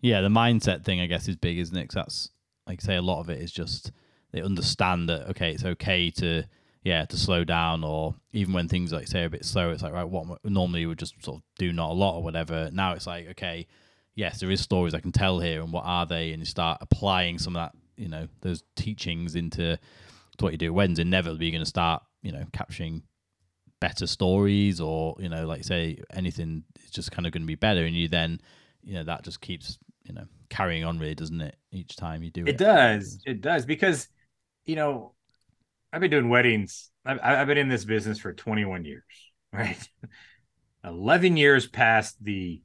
[0.00, 1.88] Yeah, the mindset thing I guess is big, isn't it?
[1.88, 2.30] Cause that's
[2.66, 3.92] like say a lot of it is just
[4.32, 6.44] they understand that okay, it's okay to
[6.82, 9.92] yeah to slow down or even when things like say a bit slow it's like
[9.92, 12.70] right what normally you would just sort of do not a lot or whatever.
[12.72, 13.66] Now it's like okay
[14.16, 16.32] yes there is stories i can tell here and what are they?
[16.32, 19.78] And you start applying some of that you know those teachings into
[20.38, 23.02] to what you do when's inevitably you're going to start you know capturing
[23.80, 27.54] better stories or you know like say anything is just kind of going to be
[27.54, 27.84] better.
[27.84, 28.40] And you then
[28.82, 32.30] you know that just keeps you know carrying on really doesn't it each time you
[32.30, 32.58] do it it?
[32.58, 33.18] does.
[33.26, 33.64] It does.
[33.64, 34.08] Because
[34.66, 35.14] you know
[35.92, 36.90] I've been doing weddings.
[37.04, 39.04] I've, I've been in this business for 21 years,
[39.52, 39.88] right?
[40.84, 42.62] 11 years past the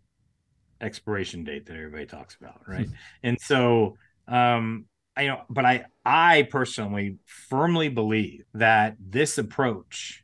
[0.80, 2.88] expiration date that everybody talks about, right?
[3.24, 4.86] and so, um,
[5.18, 10.24] I know, but I, I personally firmly believe that this approach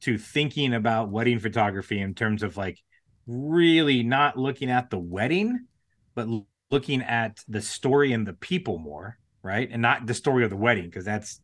[0.00, 2.78] to thinking about wedding photography in terms of like
[3.26, 5.66] really not looking at the wedding,
[6.14, 6.26] but
[6.70, 9.68] looking at the story and the people more, right?
[9.70, 11.40] And not the story of the wedding, because that's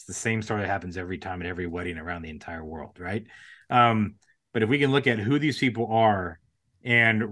[0.00, 2.96] it's the same story that happens every time at every wedding around the entire world,
[2.98, 3.26] right?
[3.68, 4.14] Um,
[4.54, 6.40] but if we can look at who these people are
[6.82, 7.22] and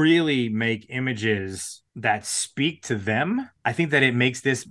[0.00, 4.66] really make images that speak to them, I think that it makes this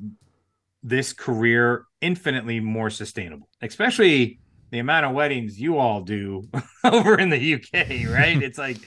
[0.82, 4.39] this career infinitely more sustainable, especially
[4.72, 6.50] the amount of weddings you all do
[6.84, 8.42] over in the UK, right?
[8.42, 8.78] it's like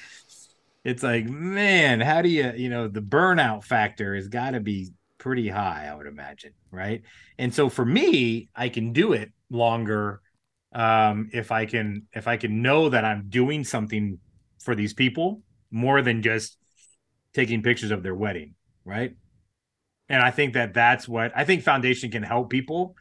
[0.85, 4.91] it's like, man, how do you, you know, the burnout factor has got to be
[5.27, 7.03] pretty high, I would imagine, right?
[7.37, 10.21] And so for me, I can do it longer
[10.73, 14.21] um, if I can if I can know that I'm doing something
[14.63, 16.59] for these people more than just
[17.35, 19.17] taking pictures of their wedding, right?
[20.09, 22.95] And I think that that's what I think foundation can help people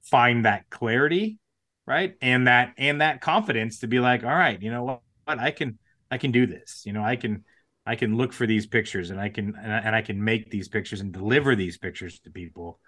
[0.00, 1.40] find that clarity,
[1.86, 2.14] right?
[2.22, 5.78] And that and that confidence to be like, all right, you know what, I can
[6.10, 6.84] I can do this.
[6.86, 7.44] You know, I can
[7.86, 10.50] I can look for these pictures and I can and I, and I can make
[10.50, 12.78] these pictures and deliver these pictures to people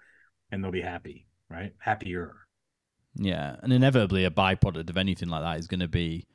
[0.51, 1.73] and they'll be happy, right?
[1.79, 2.35] Happier.
[3.15, 6.25] Yeah, and inevitably a byproduct of anything like that is going to be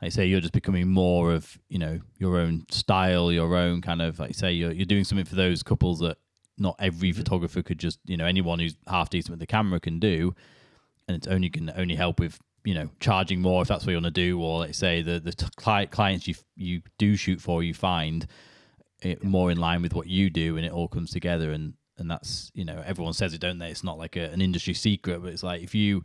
[0.00, 4.02] like say you're just becoming more of, you know, your own style, your own kind
[4.02, 6.18] of like say you're you're doing something for those couples that
[6.58, 7.18] not every mm-hmm.
[7.18, 10.34] photographer could just, you know, anyone who's half decent with the camera can do
[11.08, 13.96] and it's only can only help with you know charging more if that's what you
[13.96, 17.62] want to do, or let's say the the t- clients you you do shoot for,
[17.62, 18.26] you find
[19.00, 21.52] it more in line with what you do, and it all comes together.
[21.52, 23.70] And and that's you know everyone says it, don't they?
[23.70, 26.02] It's not like a, an industry secret, but it's like if you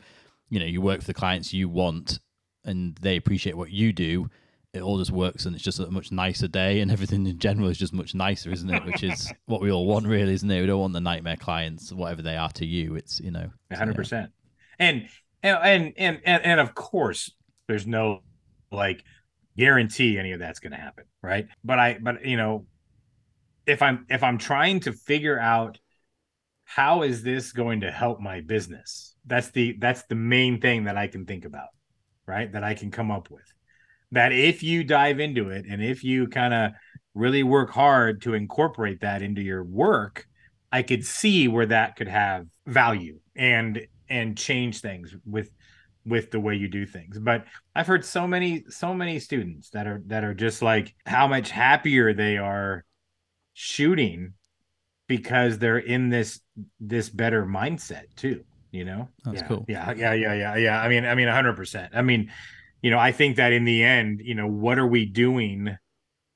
[0.49, 2.19] you know you work for the clients you want,
[2.63, 4.29] and they appreciate what you do.
[4.71, 7.69] It all just works, and it's just a much nicer day, and everything in general
[7.69, 8.85] is just much nicer, isn't it?
[8.85, 10.61] Which is what we all want, really, isn't it?
[10.61, 12.95] We don't want the nightmare clients, whatever they are to you.
[12.95, 14.31] It's you know, hundred percent.
[14.77, 15.09] And
[15.43, 17.31] and and and and of course
[17.67, 18.19] there's no
[18.71, 19.03] like
[19.57, 21.47] guarantee any of that's going to happen right?
[21.63, 22.65] But i but you know
[23.67, 25.77] if i'm if i'm trying to figure out
[26.63, 30.97] how is this going to help my business that's the that's the main thing that
[30.97, 31.67] i can think about
[32.31, 32.51] right?
[32.51, 33.43] That i can come up with.
[34.11, 36.71] That if you dive into it and if you kind of
[37.13, 40.25] really work hard to incorporate that into your work
[40.71, 43.19] i could see where that could have value.
[43.35, 45.51] And and change things with
[46.05, 47.17] with the way you do things.
[47.19, 47.45] But
[47.75, 51.49] i've heard so many so many students that are that are just like how much
[51.49, 52.85] happier they are
[53.53, 54.33] shooting
[55.07, 56.39] because they're in this
[56.79, 58.43] this better mindset too
[58.73, 59.09] you know?
[59.25, 59.65] That's yeah, cool.
[59.67, 60.81] Yeah yeah yeah yeah yeah.
[60.81, 62.31] I mean i mean 100% i mean
[62.81, 65.75] you know i think that in the end you know what are we doing?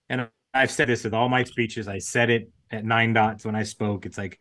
[0.10, 1.88] And I've said this with all my speeches.
[1.88, 4.06] I said it at nine dots when I spoke.
[4.06, 4.40] It's like,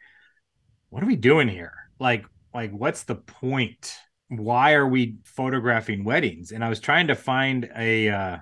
[0.89, 1.75] what are we doing here?
[1.99, 3.95] Like, like what's the point?
[4.29, 6.53] Why are we photographing weddings?
[6.53, 8.39] And I was trying to find a uh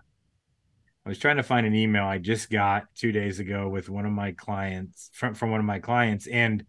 [1.04, 4.06] I was trying to find an email I just got two days ago with one
[4.06, 6.26] of my clients from, from one of my clients.
[6.28, 6.64] And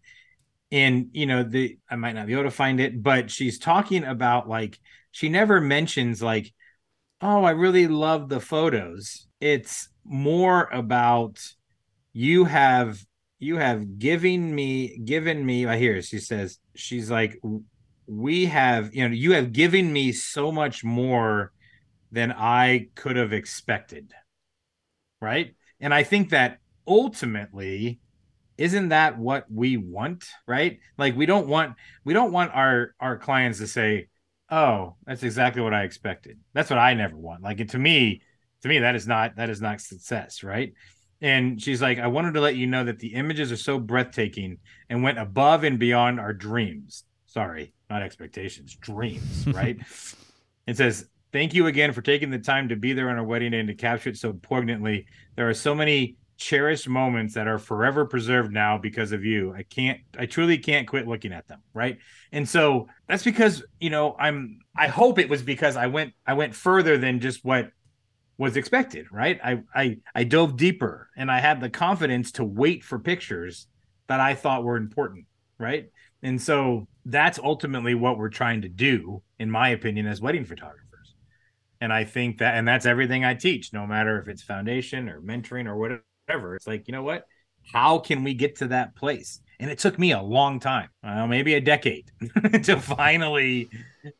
[0.72, 4.04] and you know, the I might not be able to find it, but she's talking
[4.04, 4.78] about like
[5.12, 6.52] she never mentions like,
[7.20, 9.28] oh, I really love the photos.
[9.40, 11.40] It's more about
[12.12, 13.04] you have
[13.38, 17.40] you have given me given me I hear she says she's like
[18.06, 21.52] we have you know you have given me so much more
[22.12, 24.12] than I could have expected.
[25.20, 25.54] Right?
[25.80, 28.00] And I think that ultimately
[28.56, 30.24] isn't that what we want?
[30.46, 30.78] Right?
[30.96, 34.08] Like we don't want we don't want our our clients to say
[34.50, 36.38] oh that's exactly what I expected.
[36.52, 37.42] That's what I never want.
[37.42, 38.22] Like to me
[38.62, 40.72] to me that is not that is not success right
[41.24, 44.58] and she's like i wanted to let you know that the images are so breathtaking
[44.90, 47.04] and went above and beyond our dreams.
[47.26, 49.78] Sorry not expectations dreams right?
[50.66, 53.50] It says thank you again for taking the time to be there on our wedding
[53.52, 55.06] day and to capture it so poignantly.
[55.34, 59.54] There are so many cherished moments that are forever preserved now because of you.
[59.54, 61.98] I can't i truly can't quit looking at them right?
[62.32, 66.34] And so that's because you know i'm i hope it was because i went i
[66.34, 67.70] went further than just what
[68.36, 69.38] was expected, right?
[69.42, 73.66] I I I dove deeper and I had the confidence to wait for pictures
[74.08, 75.26] that I thought were important,
[75.58, 75.88] right?
[76.22, 81.14] And so that's ultimately what we're trying to do, in my opinion, as wedding photographers.
[81.80, 85.20] And I think that, and that's everything I teach, no matter if it's foundation or
[85.20, 86.56] mentoring or whatever.
[86.56, 87.26] It's like, you know what?
[87.72, 89.40] How can we get to that place?
[89.60, 92.10] And it took me a long time, uh, maybe a decade,
[92.64, 93.70] to finally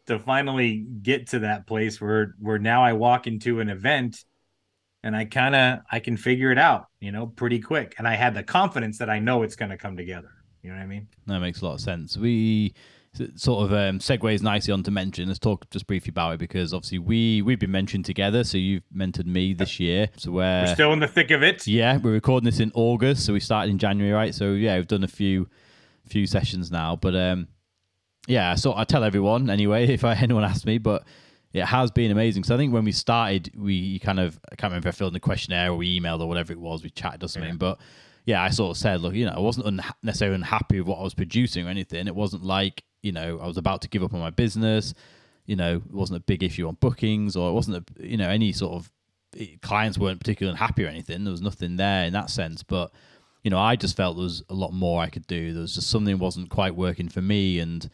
[0.06, 4.24] to finally get to that place where where now I walk into an event
[5.02, 7.94] and I kind of I can figure it out, you know, pretty quick.
[7.98, 10.30] And I had the confidence that I know it's going to come together.
[10.62, 11.08] You know what I mean?
[11.26, 12.16] That makes a lot of sense.
[12.16, 12.74] We
[13.36, 15.28] sort of um, segues nicely onto mention.
[15.28, 18.44] Let's talk just briefly about it because obviously we we've been mentioned together.
[18.44, 20.08] So you've mentored me this year.
[20.16, 21.66] So we're, we're still in the thick of it.
[21.66, 24.34] Yeah, we're recording this in August, so we started in January, right?
[24.34, 25.48] So yeah, we've done a few
[26.06, 27.48] few sessions now, but um,
[28.26, 31.04] yeah, so I tell everyone anyway if anyone asks me, but
[31.52, 32.44] it has been amazing.
[32.44, 35.10] So I think when we started, we kind of I can't remember if I filled
[35.10, 37.56] in the questionnaire or we emailed or whatever it was, we chatted or something, yeah.
[37.56, 37.78] but
[38.24, 40.98] yeah, I sort of said, look, you know, I wasn't un- necessarily unhappy with what
[40.98, 42.06] I was producing or anything.
[42.06, 44.94] It wasn't like you know I was about to give up on my business.
[45.46, 48.28] You know, it wasn't a big issue on bookings or it wasn't a you know
[48.28, 48.90] any sort of
[49.38, 51.24] eh, clients weren't particularly unhappy or anything.
[51.24, 52.92] There was nothing there in that sense, but
[53.42, 55.52] you know, I just felt there was a lot more I could do.
[55.52, 57.88] There was just something wasn't quite working for me, and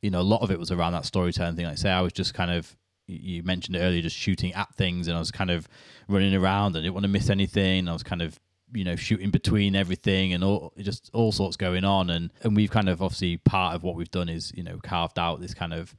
[0.00, 1.64] you know, a lot of it was around that storytelling thing.
[1.64, 2.76] Like I say, I was just kind of
[3.08, 5.68] you mentioned earlier, just shooting at things, and I was kind of
[6.08, 6.76] running around.
[6.76, 7.88] I didn't want to miss anything.
[7.88, 8.38] I was kind of
[8.76, 12.10] you know shooting between everything and all just all sorts going on.
[12.10, 15.18] And and we've kind of obviously part of what we've done is you know carved
[15.18, 15.94] out this kind of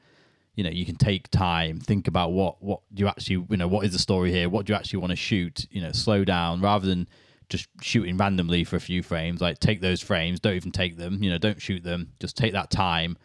[0.55, 3.67] you know you can take time think about what what do you actually you know
[3.67, 4.49] what is the story here?
[4.49, 5.65] What do you actually want to shoot?
[5.71, 7.07] You know slow down rather than
[7.49, 11.23] just shooting randomly for a few frames like take those frames don't even take them
[11.23, 13.17] you know don't shoot them just take that time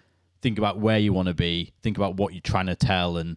[0.42, 3.36] think about where you want to be think about what you're trying to tell and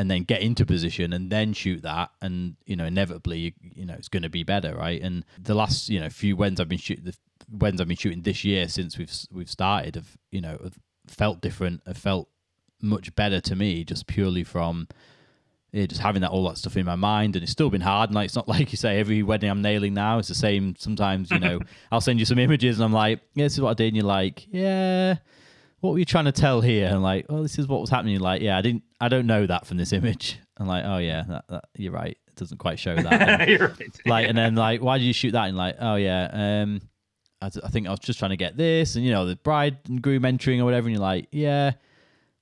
[0.00, 2.10] and then get into position and then shoot that.
[2.22, 5.00] And you know inevitably you, you know it's going to be better right?
[5.00, 7.14] And the last you know few wins i've been shooting the
[7.50, 11.42] wins i've been shooting this year since we've we've started have you know have felt
[11.42, 12.28] different have felt
[12.80, 14.88] much better to me just purely from
[15.72, 17.36] yeah, just having that all that stuff in my mind.
[17.36, 18.10] And it's still been hard.
[18.10, 20.76] And like it's not like you say every wedding i'm nailing now it's the same
[20.76, 21.60] sometimes you know.
[21.92, 23.88] I'll send you some images and i'm like yeah this is what i did.
[23.88, 25.16] And you're like yeah
[25.80, 26.88] what were you trying to tell here?
[26.88, 28.18] And like, oh, this is what was happening.
[28.20, 30.38] like, yeah, I didn't, I don't know that from this image.
[30.58, 32.18] And like, oh yeah, that, that, you're right.
[32.26, 33.48] It doesn't quite show that.
[33.48, 34.00] you're right.
[34.04, 35.48] Like, and then like, why did you shoot that?
[35.48, 36.82] And like, oh yeah, um,
[37.40, 39.78] I, I think I was just trying to get this, and you know, the bride
[39.88, 40.86] and groom entering or whatever.
[40.86, 41.72] And you're like, yeah,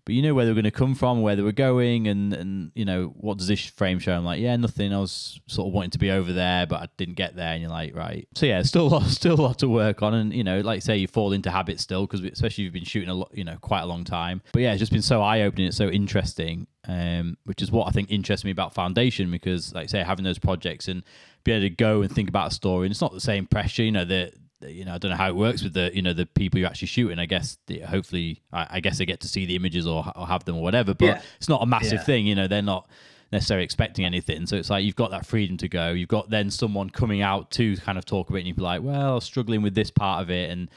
[0.09, 2.33] but you know where they were going to come from, where they were going, and
[2.33, 4.15] and you know what does this frame show?
[4.15, 4.95] I'm like, yeah, nothing.
[4.95, 7.53] I was sort of wanting to be over there, but I didn't get there.
[7.53, 8.27] And you're like, right.
[8.35, 10.81] So yeah, still a lot, still a lot to work on, and you know, like
[10.81, 13.59] say, you fall into habits still because especially you've been shooting a lot, you know,
[13.61, 14.41] quite a long time.
[14.55, 15.67] But yeah, it's just been so eye opening.
[15.67, 19.91] It's so interesting, um, which is what I think interests me about Foundation because, like
[19.91, 21.03] say, having those projects and
[21.45, 23.83] be able to go and think about a story, and it's not the same pressure,
[23.83, 26.13] you know, the you know, I don't know how it works with the, you know,
[26.13, 27.19] the people you're actually shooting.
[27.19, 30.27] I guess the, hopefully, I, I, guess they get to see the images or, or
[30.27, 30.95] have them or whatever.
[30.95, 31.23] But yeah.
[31.37, 32.05] it's not a massive yeah.
[32.05, 32.27] thing.
[32.27, 32.89] You know, they're not
[33.31, 34.47] necessarily expecting anything.
[34.47, 35.91] So it's like you've got that freedom to go.
[35.91, 38.63] You've got then someone coming out to kind of talk about it, and you'd be
[38.63, 40.71] like, well, struggling with this part of it, and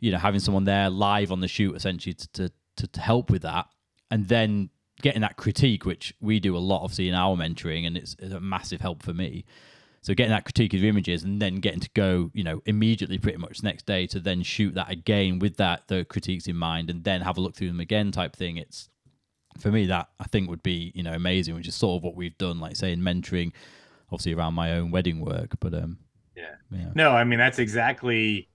[0.00, 3.42] you know, having someone there live on the shoot essentially to to, to, help with
[3.42, 3.66] that,
[4.10, 4.70] and then
[5.02, 8.32] getting that critique, which we do a lot, obviously, in our mentoring, and it's, it's
[8.32, 9.44] a massive help for me
[10.06, 13.18] So getting that critique of your images and then getting to go, you know, immediately
[13.18, 16.90] pretty much next day to then shoot that again with that the critiques in mind
[16.90, 18.56] and then have a look through them again type thing.
[18.56, 18.88] It's
[19.58, 22.14] for me that I think would be, you know, amazing, which is sort of what
[22.14, 23.50] we've done, like say in mentoring,
[24.12, 25.56] obviously around my own wedding work.
[25.58, 25.98] But um
[26.36, 26.54] Yeah.
[26.70, 26.92] yeah.
[26.94, 28.48] No, I mean that's exactly.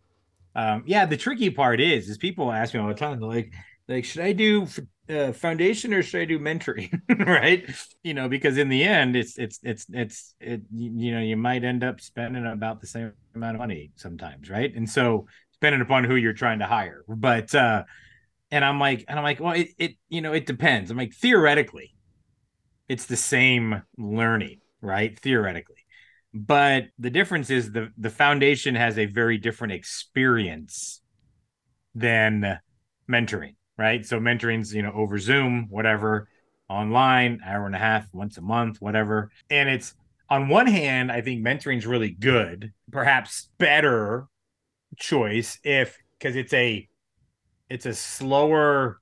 [0.55, 3.51] Um, yeah, the tricky part is, is people ask me all the time, they're like,
[3.91, 4.67] like, should I do
[5.09, 6.99] uh, foundation or should I do mentoring?
[7.27, 7.69] right?
[8.03, 10.61] You know, because in the end, it's it's it's it's it.
[10.73, 14.73] You know, you might end up spending about the same amount of money sometimes, right?
[14.73, 17.83] And so, depending upon who you're trying to hire, but uh,
[18.51, 20.91] and I'm like, and I'm like, well, it it you know, it depends.
[20.91, 21.93] I'm like, theoretically,
[22.87, 25.17] it's the same learning, right?
[25.19, 25.75] Theoretically
[26.33, 31.01] but the difference is the the foundation has a very different experience
[31.93, 32.59] than
[33.09, 34.05] mentoring right?
[34.05, 36.27] So mentoring's you know over zoom whatever
[36.69, 39.31] online hour and a half once a month whatever.
[39.49, 39.95] And it's
[40.29, 44.27] on one hand i think mentoring's really good perhaps better
[44.97, 46.87] choice if because it's a
[47.69, 48.99] it's a slower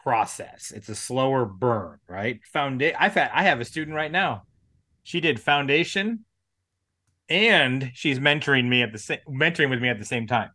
[0.00, 0.72] process.
[0.74, 2.40] It's a slower burn right?
[2.52, 4.42] Foundation i've had i have a student right now.
[5.02, 6.24] She did foundation
[7.28, 10.50] and she's mentoring me at the same mentoring with me at the same time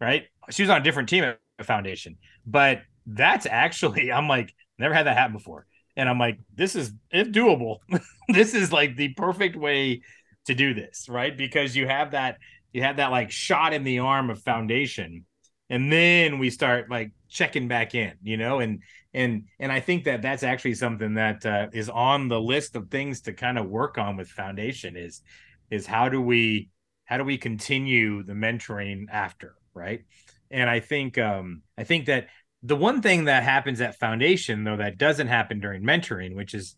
[0.00, 0.24] right?
[0.50, 2.16] She was on a different team at foundation
[2.46, 5.66] but that's actually i'm like never had that happen before.
[5.96, 7.78] And i'm like this is doable.
[8.28, 10.02] This is like the perfect way
[10.46, 11.36] to do this right?
[11.36, 12.38] Because you have that
[12.72, 15.24] you have that like shot in the arm of foundation.
[15.68, 18.82] And then we start like checking back in you know and
[19.14, 22.90] and and i think that that's actually something that uh, is on the list of
[22.90, 25.22] things to kind of work on with foundation is
[25.70, 26.68] is how do we
[27.04, 30.04] how do we continue the mentoring after right?
[30.50, 32.26] And i think um i think that
[32.62, 36.76] the one thing that happens at foundation though that doesn't happen during mentoring which is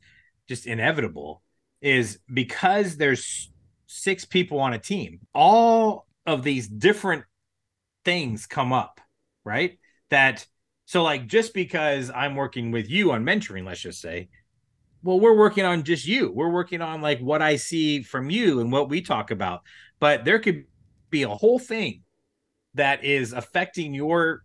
[0.48, 1.42] just inevitable
[1.80, 3.50] is because there's
[3.86, 7.24] six people on a team all of these different
[8.04, 9.00] things come up
[9.44, 9.78] right?
[10.10, 10.46] That
[10.84, 14.28] so like just because i'm working with you on mentoring let's just say
[15.02, 16.30] well we're working on just you.
[16.30, 19.62] We're working on like what i see from you and what we talk about.
[20.00, 20.64] But there could
[21.10, 22.02] be a whole thing
[22.74, 24.42] that is affecting your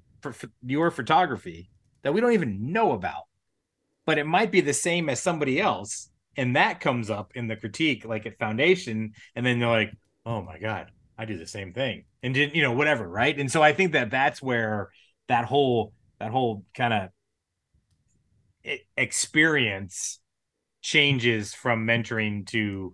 [0.63, 1.69] your photography
[2.03, 3.23] that we don't even know about.
[4.05, 7.55] But it might be the same as somebody else and that comes up in the
[7.55, 9.91] critique like at foundation and then they're like
[10.25, 12.05] oh my god i do the same thing.
[12.23, 13.37] And didn't, you know whatever right?
[13.37, 14.89] And so i think that that's where
[15.27, 17.09] that whole that whole kind of
[18.95, 20.19] experience
[20.81, 22.93] changes from mentoring to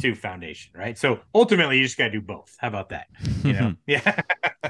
[0.00, 0.98] to foundation right?
[0.98, 2.56] So ultimately you just got to do both.
[2.58, 3.06] How about that?
[3.42, 3.74] You know?
[3.86, 4.20] Yeah.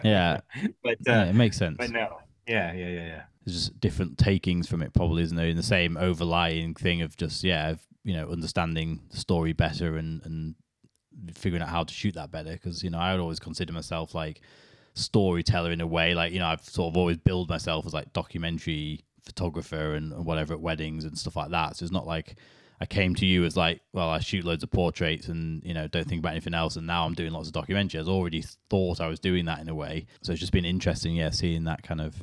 [0.02, 0.40] Yeah.
[0.82, 1.76] But uh, yeah, it makes sense.
[1.78, 2.18] but no.
[2.46, 3.22] Yeah yeah yeah yeah.
[3.44, 5.46] There's just different takings from it probably isn't there?
[5.48, 9.96] In the same overlying thing of just yeah of, you know understanding the story better
[9.96, 10.54] and and
[11.32, 12.52] figuring out how to shoot that better.
[12.52, 14.40] Because you know i would always consider myself like
[14.94, 16.14] storyteller in a way.
[16.14, 20.26] Like you know i've sort of always billed myself as like documentary photographer and, and
[20.26, 21.76] whatever at weddings and stuff like that.
[21.76, 22.36] So it's not like
[22.84, 25.88] I came to you as like, well, I shoot loads of portraits and you know
[25.88, 27.98] don't think about anything else, and now I'm doing lots of documentary.
[27.98, 30.66] I was already thought I was doing that in a way, so it's just been
[30.66, 32.22] interesting, yeah, seeing that kind of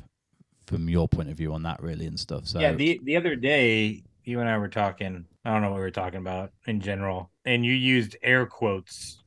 [0.68, 2.46] from your point of view on that really and stuff.
[2.46, 5.24] So yeah, the the other day you and I were talking.
[5.44, 9.20] I don't know what we were talking about in general, and you used air quotes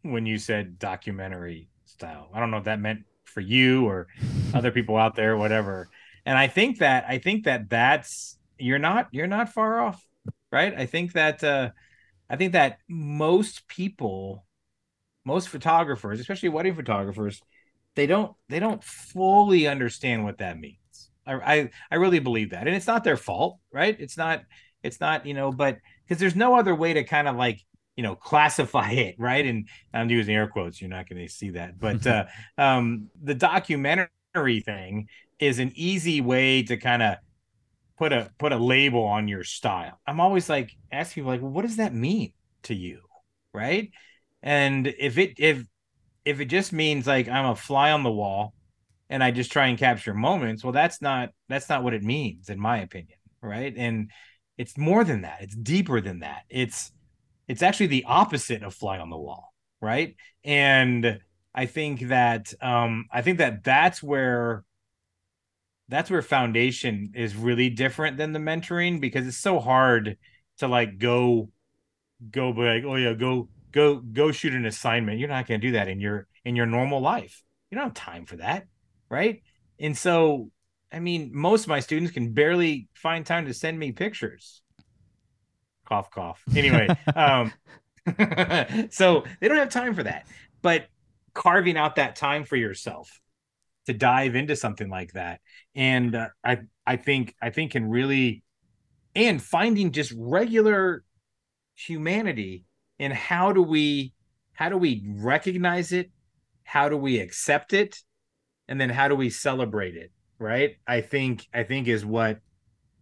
[0.00, 2.30] when you said documentary style.
[2.32, 4.06] I don't know if that meant for you or
[4.54, 5.90] other people out there, whatever.
[6.24, 10.02] And I think that I think that that's you're not you're not far off
[10.52, 10.74] right?
[10.76, 11.70] I think that uh,
[12.30, 14.44] I think that most people,
[15.24, 17.40] most photographers, especially wedding photographers,
[17.96, 20.76] they don't they don't fully understand what that means.
[21.26, 23.96] I I, I really believe that, and it's not their fault, right?
[23.98, 24.42] It's not
[24.82, 27.60] it's not you know, but because there's no other way to kind of like
[27.96, 29.44] you know classify it, right?
[29.44, 30.80] And I'm using air quotes.
[30.80, 32.26] You're not going to see that, but uh,
[32.58, 37.16] um, the documentary thing is an easy way to kind of
[38.02, 40.00] put a put a label on your style.
[40.08, 42.32] I'm always like asking people like, well, what does that mean
[42.64, 42.98] to you?
[43.54, 43.92] Right.
[44.42, 45.64] And if it if
[46.24, 48.54] if it just means like I'm a fly on the wall
[49.08, 52.48] and I just try and capture moments, well, that's not that's not what it means,
[52.48, 53.18] in my opinion.
[53.40, 53.72] Right.
[53.76, 54.10] And
[54.58, 55.38] it's more than that.
[55.42, 56.42] It's deeper than that.
[56.48, 56.90] It's
[57.46, 59.54] it's actually the opposite of fly on the wall.
[59.80, 60.16] Right.
[60.42, 61.20] And
[61.54, 64.64] I think that um I think that that's where
[65.88, 70.16] that's where foundation is really different than the mentoring because it's so hard
[70.58, 71.50] to like go
[72.30, 75.18] go like oh yeah go go go shoot an assignment.
[75.18, 77.42] You're not going to do that in your in your normal life.
[77.70, 78.66] You don't have time for that
[79.12, 79.42] right?
[79.78, 80.50] And so
[80.90, 84.62] i mean most of my students can barely find time to send me pictures.
[85.86, 86.42] Cough cough.
[86.56, 87.52] Anyway um
[88.90, 90.26] so they don't have time for that.
[90.62, 90.86] But
[91.34, 93.20] carving out that time for yourself
[93.86, 95.40] to dive into something like that,
[95.74, 98.42] and uh, I I think I think can really,
[99.14, 101.04] and finding just regular
[101.74, 102.64] humanity
[102.98, 104.12] and how do we
[104.52, 106.10] how do we recognize it,
[106.64, 107.98] how do we accept it,
[108.68, 110.12] and then how do we celebrate it?
[110.38, 110.76] Right?
[110.86, 112.40] I think I think is what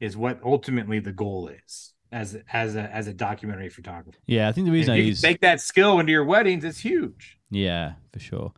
[0.00, 4.18] is what ultimately the goal is as as a as a documentary photographer.
[4.26, 6.80] Yeah, I think the reason I you use take that skill into your weddings, it's
[6.80, 7.38] huge.
[7.50, 8.52] Yeah, for sure.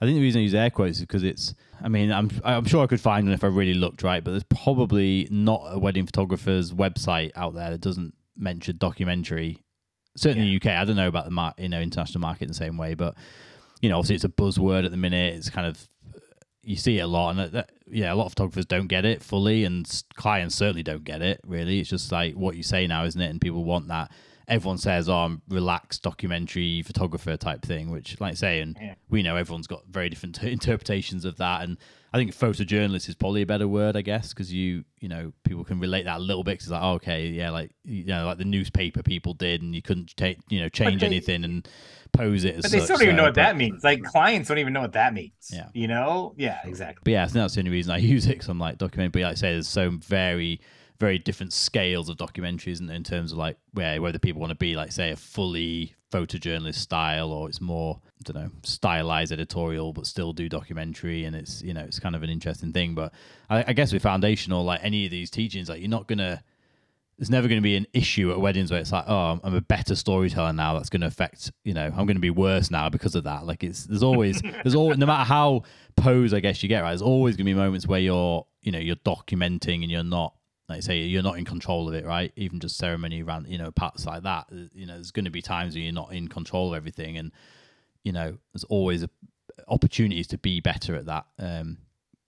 [0.00, 1.54] I think the reason I use air quotes is because it's.
[1.82, 4.30] I mean, I'm I'm sure I could find one if I really looked right, but
[4.32, 9.62] there's probably not a wedding photographer's website out there that doesn't mention documentary.
[10.16, 10.76] Certainly, in the UK.
[10.76, 13.14] I don't know about the mar- you know international market in the same way, but
[13.80, 15.34] you know, obviously it's a buzzword at the minute.
[15.34, 15.88] It's kind of
[16.62, 19.04] you see it a lot, and that, that- yeah, a lot of photographers don't get
[19.04, 21.40] it fully, and clients certainly don't get it.
[21.46, 23.30] Really, it's just like what you say now, isn't it?
[23.30, 24.10] And people want that.
[24.48, 28.94] Everyone says, "Oh, I'm relaxed documentary photographer type thing," which, like I say, and Yeah.
[29.10, 31.62] we know everyone's got very different interpretations of that.
[31.62, 31.76] And
[32.12, 35.64] I think photojournalist is probably a better word, I guess, because you you know people
[35.64, 36.58] can relate that a little bit.
[36.58, 39.74] 'cause it's like, oh, okay, yeah, like you know, like the newspaper people did, and
[39.74, 41.68] you couldn't take you know change they- anything and
[42.14, 42.62] pose it as.
[42.62, 43.84] But they such, still don't even so- know what but- that means.
[43.84, 45.50] Like clients don't even know what that means.
[45.52, 45.68] Yeah.
[45.74, 46.34] You know?
[46.38, 47.02] Yeah, exactly.
[47.04, 49.10] But yeah, I think that's the only reason I use it because I'm like documentary.
[49.20, 50.62] But like I say, there's so very,
[51.00, 54.56] very different scales of documentaries in, in terms of like where whether people want to
[54.56, 59.92] be like say a fully photojournalist style or it's more I don't know stylized editorial
[59.92, 62.94] but still do documentary and it's you know it's kind of an interesting thing.
[62.94, 63.12] But
[63.48, 66.42] I, I guess with foundational like any of these teachings like you're not gonna
[67.18, 69.60] there's never going to be an issue at weddings where it's like, oh, I'm a
[69.60, 70.74] better storyteller now.
[70.74, 73.44] That's going to affect, you know, I'm going to be worse now because of that.
[73.44, 75.64] Like it's there's always there's always no matter how
[75.96, 76.90] pose I guess you get right.
[76.90, 80.32] There's always going to be moments where you're, you know, you're documenting and you're not,
[80.68, 82.32] like say, you're not in control of it, right?
[82.36, 84.46] Even just ceremony ran, you know, parts like that.
[84.74, 87.32] You know, there's going to be times where you're not in control of everything, and
[88.04, 89.10] you know, there's always a,
[89.66, 91.26] opportunities to be better at that.
[91.38, 91.78] Um,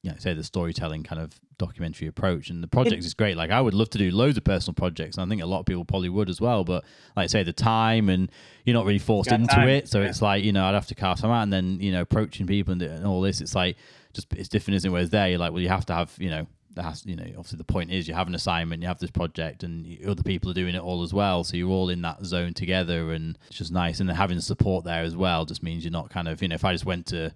[0.03, 3.37] you know, say the storytelling kind of documentary approach and the projects is great.
[3.37, 5.61] Like I would love to do loads of personal projects, and I think a lot
[5.61, 6.65] of people probably would as well.
[6.65, 6.85] But
[7.17, 8.31] like I say, the time and
[8.65, 10.09] you're not really forced into time, it, so yeah.
[10.09, 12.47] it's like you know I'd have to carve some out, and then you know approaching
[12.47, 13.43] people and, and all this.
[13.43, 13.77] It's like
[14.15, 14.93] just it's different, isn't it?
[14.93, 16.47] Whereas there, you're like, well, you have to have you know.
[16.77, 19.65] Has, you know, obviously the point is you have an assignment, you have this project,
[19.65, 21.43] and other people are doing it all as well.
[21.45, 24.01] So you're all in that zone together, and it's just nice.
[24.01, 26.55] And then having support there as well just means you're not kind of, you know,
[26.55, 27.35] if I just went to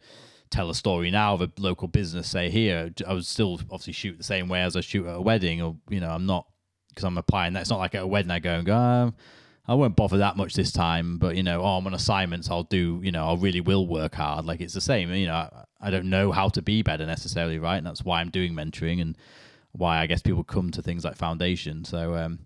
[0.50, 4.18] tell a story now of a local business, say here, I would still obviously shoot
[4.18, 6.46] the same way as I shoot at a wedding, or you know, I'm not
[6.90, 7.62] because I'm applying that.
[7.62, 9.14] It's not like at a wedding I go and go, um,
[9.66, 12.64] I won't bother that much this time, but you know, oh, I'm on assignments, I'll
[12.64, 14.44] do, you know, I really will work hard.
[14.44, 17.58] Like it's the same, you know, I, I don't know how to be better necessarily,
[17.58, 17.76] right?
[17.76, 19.16] And that's why I'm doing mentoring and
[19.72, 21.84] why I guess people come to things like foundation.
[21.84, 22.40] So um,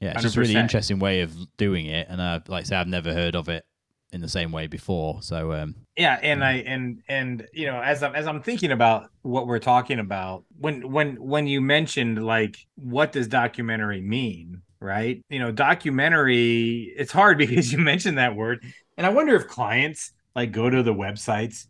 [0.00, 2.76] yeah, it's just a really interesting way of doing it, and uh, like I say,
[2.76, 3.66] I've never heard of it
[4.12, 5.22] in the same way before.
[5.22, 9.10] So um, yeah and i and and you know as i'm as i'm thinking about
[9.20, 15.22] what we're talking about when when when you mentioned like what does documentary mean right
[15.28, 18.64] you know documentary it's hard because you mentioned that word
[18.96, 21.66] and i wonder if clients like go to the websites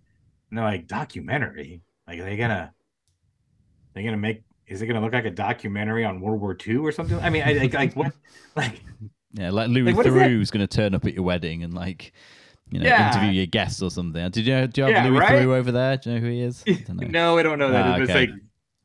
[0.50, 2.72] and they're like documentary like are they gonna
[3.94, 6.92] they gonna make is it gonna look like a documentary on world war ii or
[6.92, 8.12] something i mean i like, like what
[8.56, 8.80] like
[9.32, 10.32] Yeah, like Louis Like, is that?
[10.32, 12.12] Theroux's going to turn up at your wedding and like,
[12.70, 13.04] you know, Yeah.
[13.04, 14.30] interview your guests or something.
[14.30, 15.46] Did you, do you have Yeah, Louis right?
[15.46, 15.96] Theroux over there?
[15.96, 16.66] Do you know who he is?
[16.80, 17.12] I don't know.
[17.12, 18.14] no i don't know that Ah, it's okay.
[18.14, 18.30] like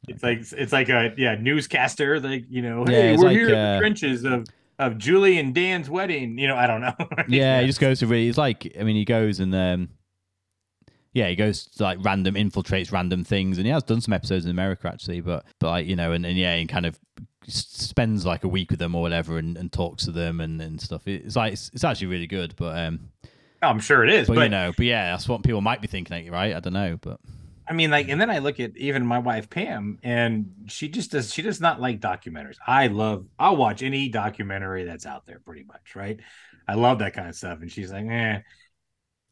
[0.08, 3.50] it's like it's like a yeah newscaster like you know Yeah, hey we're like, here
[3.50, 4.46] in uh, the trenches of
[4.78, 6.94] of julie and dan's wedding you know i don't know
[7.28, 8.28] yeah, he just goes to really.
[8.28, 9.90] It's like I mean, he goes and um,
[11.14, 14.46] yeah, he goes to like random infiltrates random things, and he has done some episodes
[14.46, 15.22] in America actually.
[15.22, 17.00] But but like you know, and, and yeah, and kind of
[17.48, 20.82] spends like a week with them or whatever, and, and talks to them and, and
[20.82, 21.08] stuff.
[21.08, 23.10] It's like it's, it's actually really good, but um,
[23.62, 25.88] i'm sure it is but, but, you know, but yeah, that's what people might be
[25.88, 26.56] thinking, right?
[26.56, 27.20] I don't know, but
[27.68, 31.12] i mean like and then i look at even my wife pam and she just
[31.12, 35.40] does she does not like documentaries i love i'll watch any documentary that's out there
[35.46, 36.20] pretty much right
[36.68, 38.40] i love that kind of stuff and she's like eh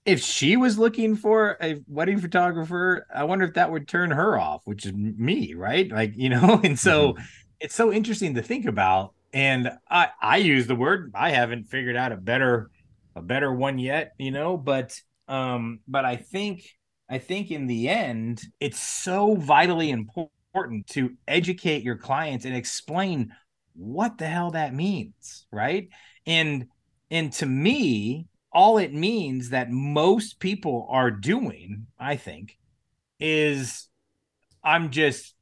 [0.06, 4.38] if she was looking for a wedding photographer, I wonder if that would turn her
[4.38, 5.90] off, which is me, right?
[5.90, 7.16] Like, you know, and so
[7.60, 9.14] it's so interesting to think about.
[9.32, 12.70] And I I use the word, I haven't figured out a better
[13.16, 16.64] a better one yet, you know, but um but I think
[17.14, 23.34] I think in the end it's so vitally important to educate your clients and explain
[23.76, 25.89] what the hell that means, right?
[26.26, 26.66] And
[27.11, 32.57] and to me, all it means that most people are doing, I think,
[33.20, 33.88] is
[34.64, 35.36] I'm just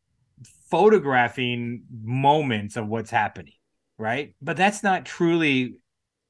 [0.70, 3.54] photographing moments of what's happening,
[3.98, 4.36] right?
[4.42, 5.76] But that's not truly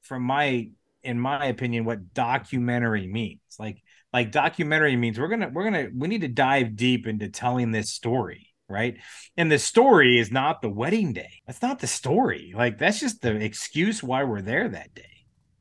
[0.02, 0.70] from my
[1.02, 3.40] in my opinion, what documentary means.
[3.58, 3.82] Like
[4.12, 7.90] like documentary means we're gonna we're gonna we need to dive deep into telling this
[7.90, 8.96] story right?
[9.36, 11.42] And the story is not the wedding day.
[11.46, 12.54] That's not the story.
[12.56, 15.12] Like that's just the excuse why we're there that day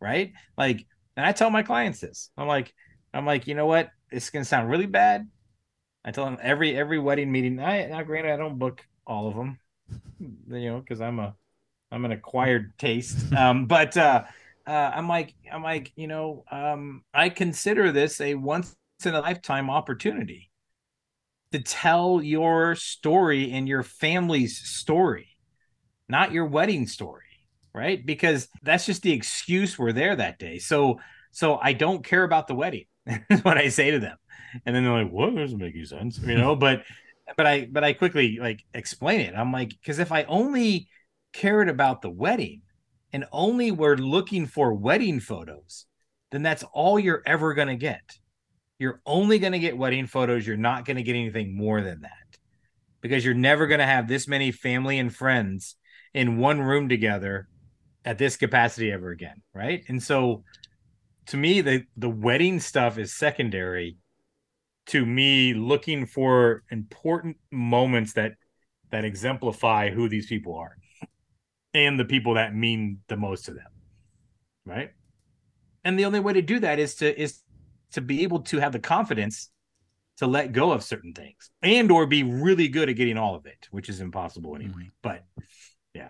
[0.02, 0.34] right?
[0.58, 0.86] Like
[1.16, 2.30] and i tell my clients this.
[2.38, 2.74] I'm like
[3.14, 3.89] i'm like you know what?
[4.12, 5.30] It's gonna sound really bad.
[6.04, 9.36] I tell them every every wedding meeting i now granted i don't book all of
[9.36, 9.60] them
[10.20, 11.36] you know because i'm a
[11.91, 13.32] i'm an acquired taste.
[13.34, 14.24] Um but uh
[14.68, 19.22] uh, I'm like, I'm like, you know, um, I consider this a once in a
[19.22, 20.51] lifetime opportunity
[21.51, 25.30] to tell your story and your family's story,
[26.07, 27.24] not your wedding story,
[27.74, 28.05] right?
[28.05, 30.59] Because that's just the excuse we're there that day.
[30.59, 30.99] So,
[31.32, 32.86] so I don't care about the wedding.
[33.30, 34.18] is what I say to them,
[34.66, 35.36] and then they're like, "What?
[35.36, 36.55] Doesn't make any sense," you know.
[36.55, 36.84] but,
[37.36, 39.34] but I, but I quickly like explain it.
[39.36, 40.88] I'm like, because if I only
[41.34, 42.62] cared about the wedding
[43.14, 45.86] and only were looking for wedding photos,
[46.32, 48.18] then that's all you're ever going to get.
[48.80, 50.47] You're only going to get wedding photos.
[50.47, 52.38] You're not going to get anything more than that
[53.01, 55.76] because you're never going to have this many family and friends
[56.14, 57.47] in one room together
[58.05, 59.41] at this capacity ever again.
[59.53, 59.84] Right.
[59.88, 60.43] And so
[61.28, 63.97] to me, the, the wedding stuff is secondary
[64.88, 68.34] to me looking for important moments that
[68.89, 70.76] that exemplify who these people are
[71.74, 73.67] and the people that mean the most to them
[74.65, 74.91] right?
[75.84, 77.41] And the only way to do that is to is
[77.93, 79.49] to be able to have the confidence
[80.17, 83.45] to let go of certain things and or be really good at getting all of
[83.45, 84.72] it which is impossible anyway.
[84.72, 84.88] Mm-hmm.
[85.01, 85.26] but
[85.93, 86.09] yeah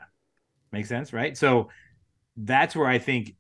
[0.72, 1.38] makes sense right?
[1.38, 1.70] So
[2.38, 3.36] that's where i think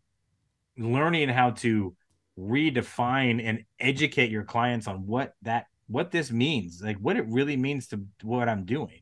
[0.77, 1.95] learning how to
[2.37, 7.55] redefine and educate your clients on what that what this means like what it really
[7.55, 8.99] means to what i'm doing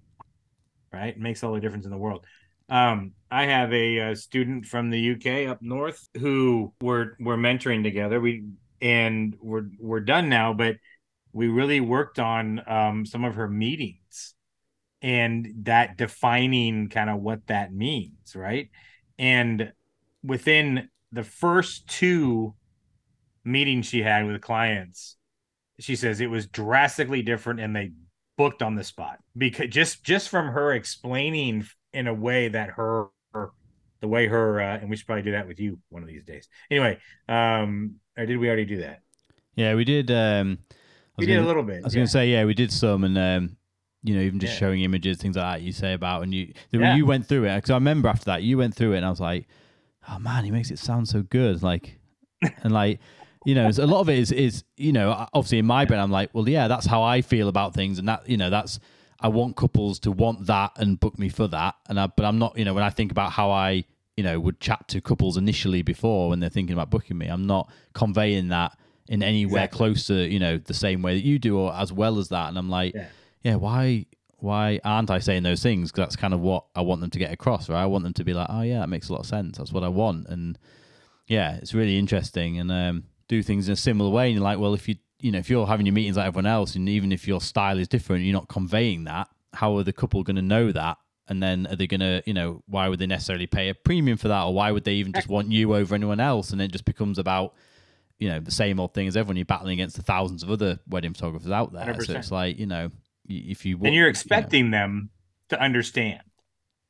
[0.91, 1.15] right?
[1.15, 2.25] It makes all the difference in the world
[2.69, 7.83] um, I have a, a, student from the UK up north who we're we're mentoring
[7.83, 8.19] together.
[8.19, 8.45] We
[8.81, 10.77] and we're we're done now, but
[11.31, 14.33] we really worked on um, some of her meetings
[15.01, 18.69] and that defining kind of what that means, right?
[19.17, 19.71] And
[20.23, 22.55] within the first two
[23.43, 25.17] meetings she had with clients,
[25.79, 27.91] she says it was drastically different and they
[28.37, 33.07] booked on the spot because just just from her explaining in a way that her,
[33.33, 33.51] her
[34.01, 36.23] the way her uh, and we should probably do that with you one of these
[36.23, 36.47] days.
[36.71, 39.01] Anyway, um, or did we already do that?
[39.55, 40.09] Yeah, we did.
[40.09, 40.59] Um,
[41.17, 41.81] we did a little bit.
[41.81, 41.99] I was yeah.
[41.99, 43.57] going to say, yeah, we did some, and um,
[44.03, 44.59] you know, even just yeah.
[44.59, 45.61] showing images, things like that.
[45.61, 46.95] You say about, and you the, yeah.
[46.95, 49.09] you went through it because I remember after that you went through it, and I
[49.09, 49.47] was like,
[50.07, 51.99] oh man, he makes it sound so good, like,
[52.63, 52.99] and like.
[53.45, 56.11] You know, a lot of it is is you know obviously in my brain I'm
[56.11, 58.81] like, well, yeah, that's how I feel about things, and that you know that's
[59.21, 61.75] I want couples to want that and book me for that.
[61.87, 63.83] And I, but I'm not, you know, when I think about how I,
[64.15, 67.45] you know, would chat to couples initially before when they're thinking about booking me, I'm
[67.45, 69.77] not conveying that in anywhere exactly.
[69.77, 72.49] close to, you know, the same way that you do or as well as that.
[72.49, 73.07] And I'm like, yeah,
[73.43, 74.05] yeah why,
[74.37, 75.91] why aren't I saying those things?
[75.91, 77.81] Because that's kind of what I want them to get across, right?
[77.81, 79.57] I want them to be like, oh yeah, that makes a lot of sense.
[79.57, 80.27] That's what I want.
[80.27, 80.57] And
[81.27, 82.59] yeah, it's really interesting.
[82.59, 84.27] And um, do things in a similar way.
[84.27, 86.45] And you're like, well, if you you know, if you're having your meetings like everyone
[86.45, 89.27] else, and even if your style is different, you're not conveying that.
[89.53, 90.97] How are the couple going to know that?
[91.27, 94.17] And then are they going to, you know, why would they necessarily pay a premium
[94.17, 96.51] for that, or why would they even just want you over anyone else?
[96.51, 97.53] And it just becomes about,
[98.17, 99.37] you know, the same old thing as everyone.
[99.37, 101.85] You're battling against the thousands of other wedding photographers out there.
[101.85, 102.05] 100%.
[102.05, 102.89] So it's like, you know,
[103.27, 105.09] if you and you're expecting you know, them
[105.49, 106.21] to understand,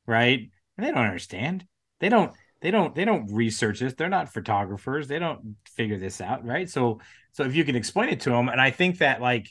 [0.08, 0.50] right?
[0.78, 1.66] And they don't understand.
[2.00, 2.32] They don't
[2.62, 3.94] they don't they don't research this.
[3.94, 5.08] They're not photographers.
[5.08, 6.70] They don't figure this out right?
[6.70, 7.00] So
[7.32, 9.48] so if you can explain it to them and i think that like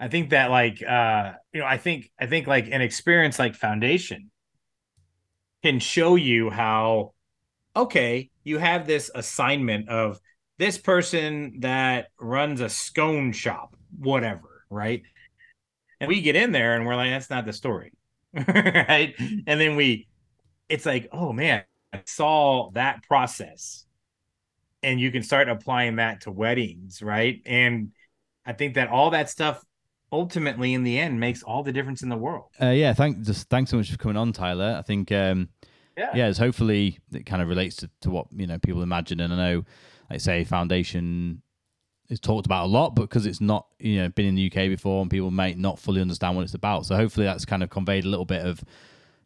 [0.00, 3.54] i think that like uh you know i think i think like an experience like
[3.54, 4.30] foundation
[5.62, 7.12] can show you how
[7.74, 10.18] okay you have this assignment of
[10.58, 15.02] this person that runs a scone shop whatever right?
[16.00, 17.92] And we get in there and we're like that's not the story
[18.34, 19.14] right?
[19.18, 20.08] And then we
[20.68, 21.62] it's like oh man
[22.04, 23.84] saw that process
[24.82, 27.40] and you can start applying that to weddings, right?
[27.46, 27.92] And
[28.44, 29.64] I think that all that stuff
[30.12, 32.50] ultimately in the end makes all the difference in the world.
[32.60, 34.76] Uh, yeah, thank just thanks so much for coming on, Tyler.
[34.78, 35.48] I think um
[35.96, 39.20] yeah, yeah, it's hopefully it kind of relates to, to what you know people imagine.
[39.20, 39.64] And I know,
[40.10, 41.42] like say, foundation
[42.08, 44.68] is talked about a lot, but because it's not you know been in the UK
[44.68, 46.86] before and people may not fully understand what it's about.
[46.86, 48.62] So hopefully that's kind of conveyed a little bit of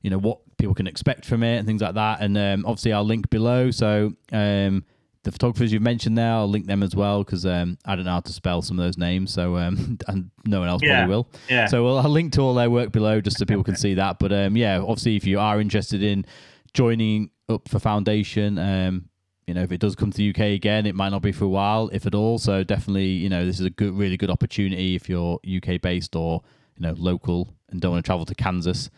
[0.03, 2.21] you know what people can expect from it and things like that.
[2.21, 3.71] And um, obviously, I'll link below.
[3.71, 4.85] So um,
[5.23, 8.13] the photographers you've mentioned there, I'll link them as well because um, I don't know
[8.13, 9.33] how to spell some of those names.
[9.33, 10.99] So um, and no one else yeah.
[10.99, 11.29] probably will.
[11.49, 11.67] Yeah.
[11.67, 14.19] So we'll, I'll link to all their work below just so people can see that.
[14.19, 16.27] But um, yeah, obviously, if you are interested in
[16.75, 19.09] joining up for Foundation, um,
[19.47, 21.47] you know, if it does come to the UK again, it might not be for
[21.47, 22.37] a while, if at all.
[22.37, 26.15] So definitely, you know, this is a good, really good opportunity if you're UK based
[26.15, 26.43] or
[26.77, 28.91] you know local and don't want to travel to Kansas.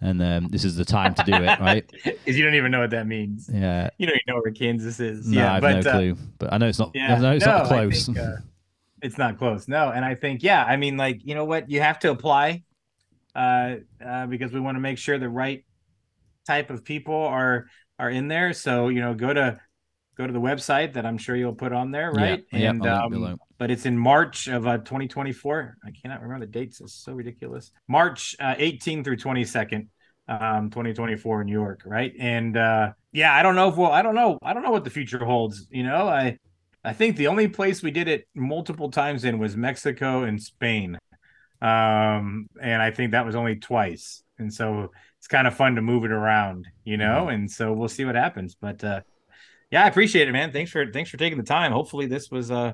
[0.00, 1.90] And um, this is the time to do it, right?
[2.04, 3.48] Because you don't even know what that means.
[3.52, 3.88] Yeah.
[3.98, 5.26] You don't even know where Kansas is.
[5.26, 6.16] No, yeah, I've but no uh, clue.
[6.38, 6.90] But I know it's not.
[6.94, 8.06] yeah, I know it's no, not I close.
[8.06, 8.36] think, uh,
[9.02, 9.68] it's not close.
[9.68, 12.62] No, and I think yeah, I mean, like you know what, you have to apply,
[13.34, 15.64] uh, uh because we want to make sure the right
[16.46, 17.66] type of people are
[17.98, 18.52] are in there.
[18.52, 19.58] So you know, go to
[20.18, 22.44] go to the website that I'm sure you'll put on there, right?
[22.52, 23.36] Yeah, yeah, and link um, below.
[23.58, 25.78] But it's in March of uh, 2024.
[25.84, 26.80] I cannot remember the dates.
[26.80, 27.72] It's so ridiculous.
[27.88, 29.88] March uh, 18 through 22nd,
[30.28, 32.12] um, 2024 in New York, right?
[32.18, 34.84] And uh, yeah, I don't know if well, I don't know, I don't know what
[34.84, 35.66] the future holds.
[35.70, 36.38] You know, I
[36.84, 40.98] I think the only place we did it multiple times in was Mexico and Spain,
[41.62, 44.22] um, and I think that was only twice.
[44.38, 47.28] And so it's kind of fun to move it around, you know.
[47.28, 48.54] And so we'll see what happens.
[48.54, 49.00] But uh,
[49.70, 50.52] yeah, I appreciate it, man.
[50.52, 51.72] Thanks for thanks for taking the time.
[51.72, 52.72] Hopefully, this was uh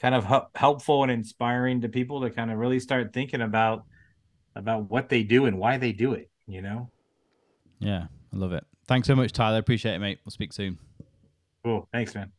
[0.00, 3.84] kind of hu- helpful and inspiring to people to kind of really start thinking about
[4.56, 6.30] about what they do and why they do it.
[6.46, 6.90] You know,
[7.78, 8.64] Yeah, I love it.
[8.88, 9.58] Thanks so much, Tyler.
[9.58, 10.18] Appreciate it, mate.
[10.24, 10.78] We'll speak soon.
[11.62, 11.88] cool.
[11.92, 12.32] Thanks, man.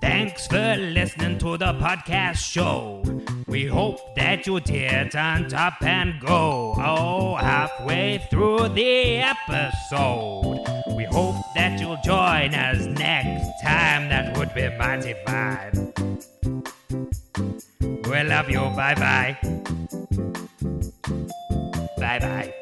[0.00, 3.02] Thanks for listening to the podcast show.
[3.48, 6.74] We hope that you did on top and go.
[6.78, 10.81] Oh, halfway through the episode.
[11.12, 14.08] Hope that you'll join us next time.
[14.08, 15.92] That would be mighty fine.
[18.08, 18.60] We love you.
[18.76, 19.38] Bye bye.
[21.98, 22.54] Bye bye.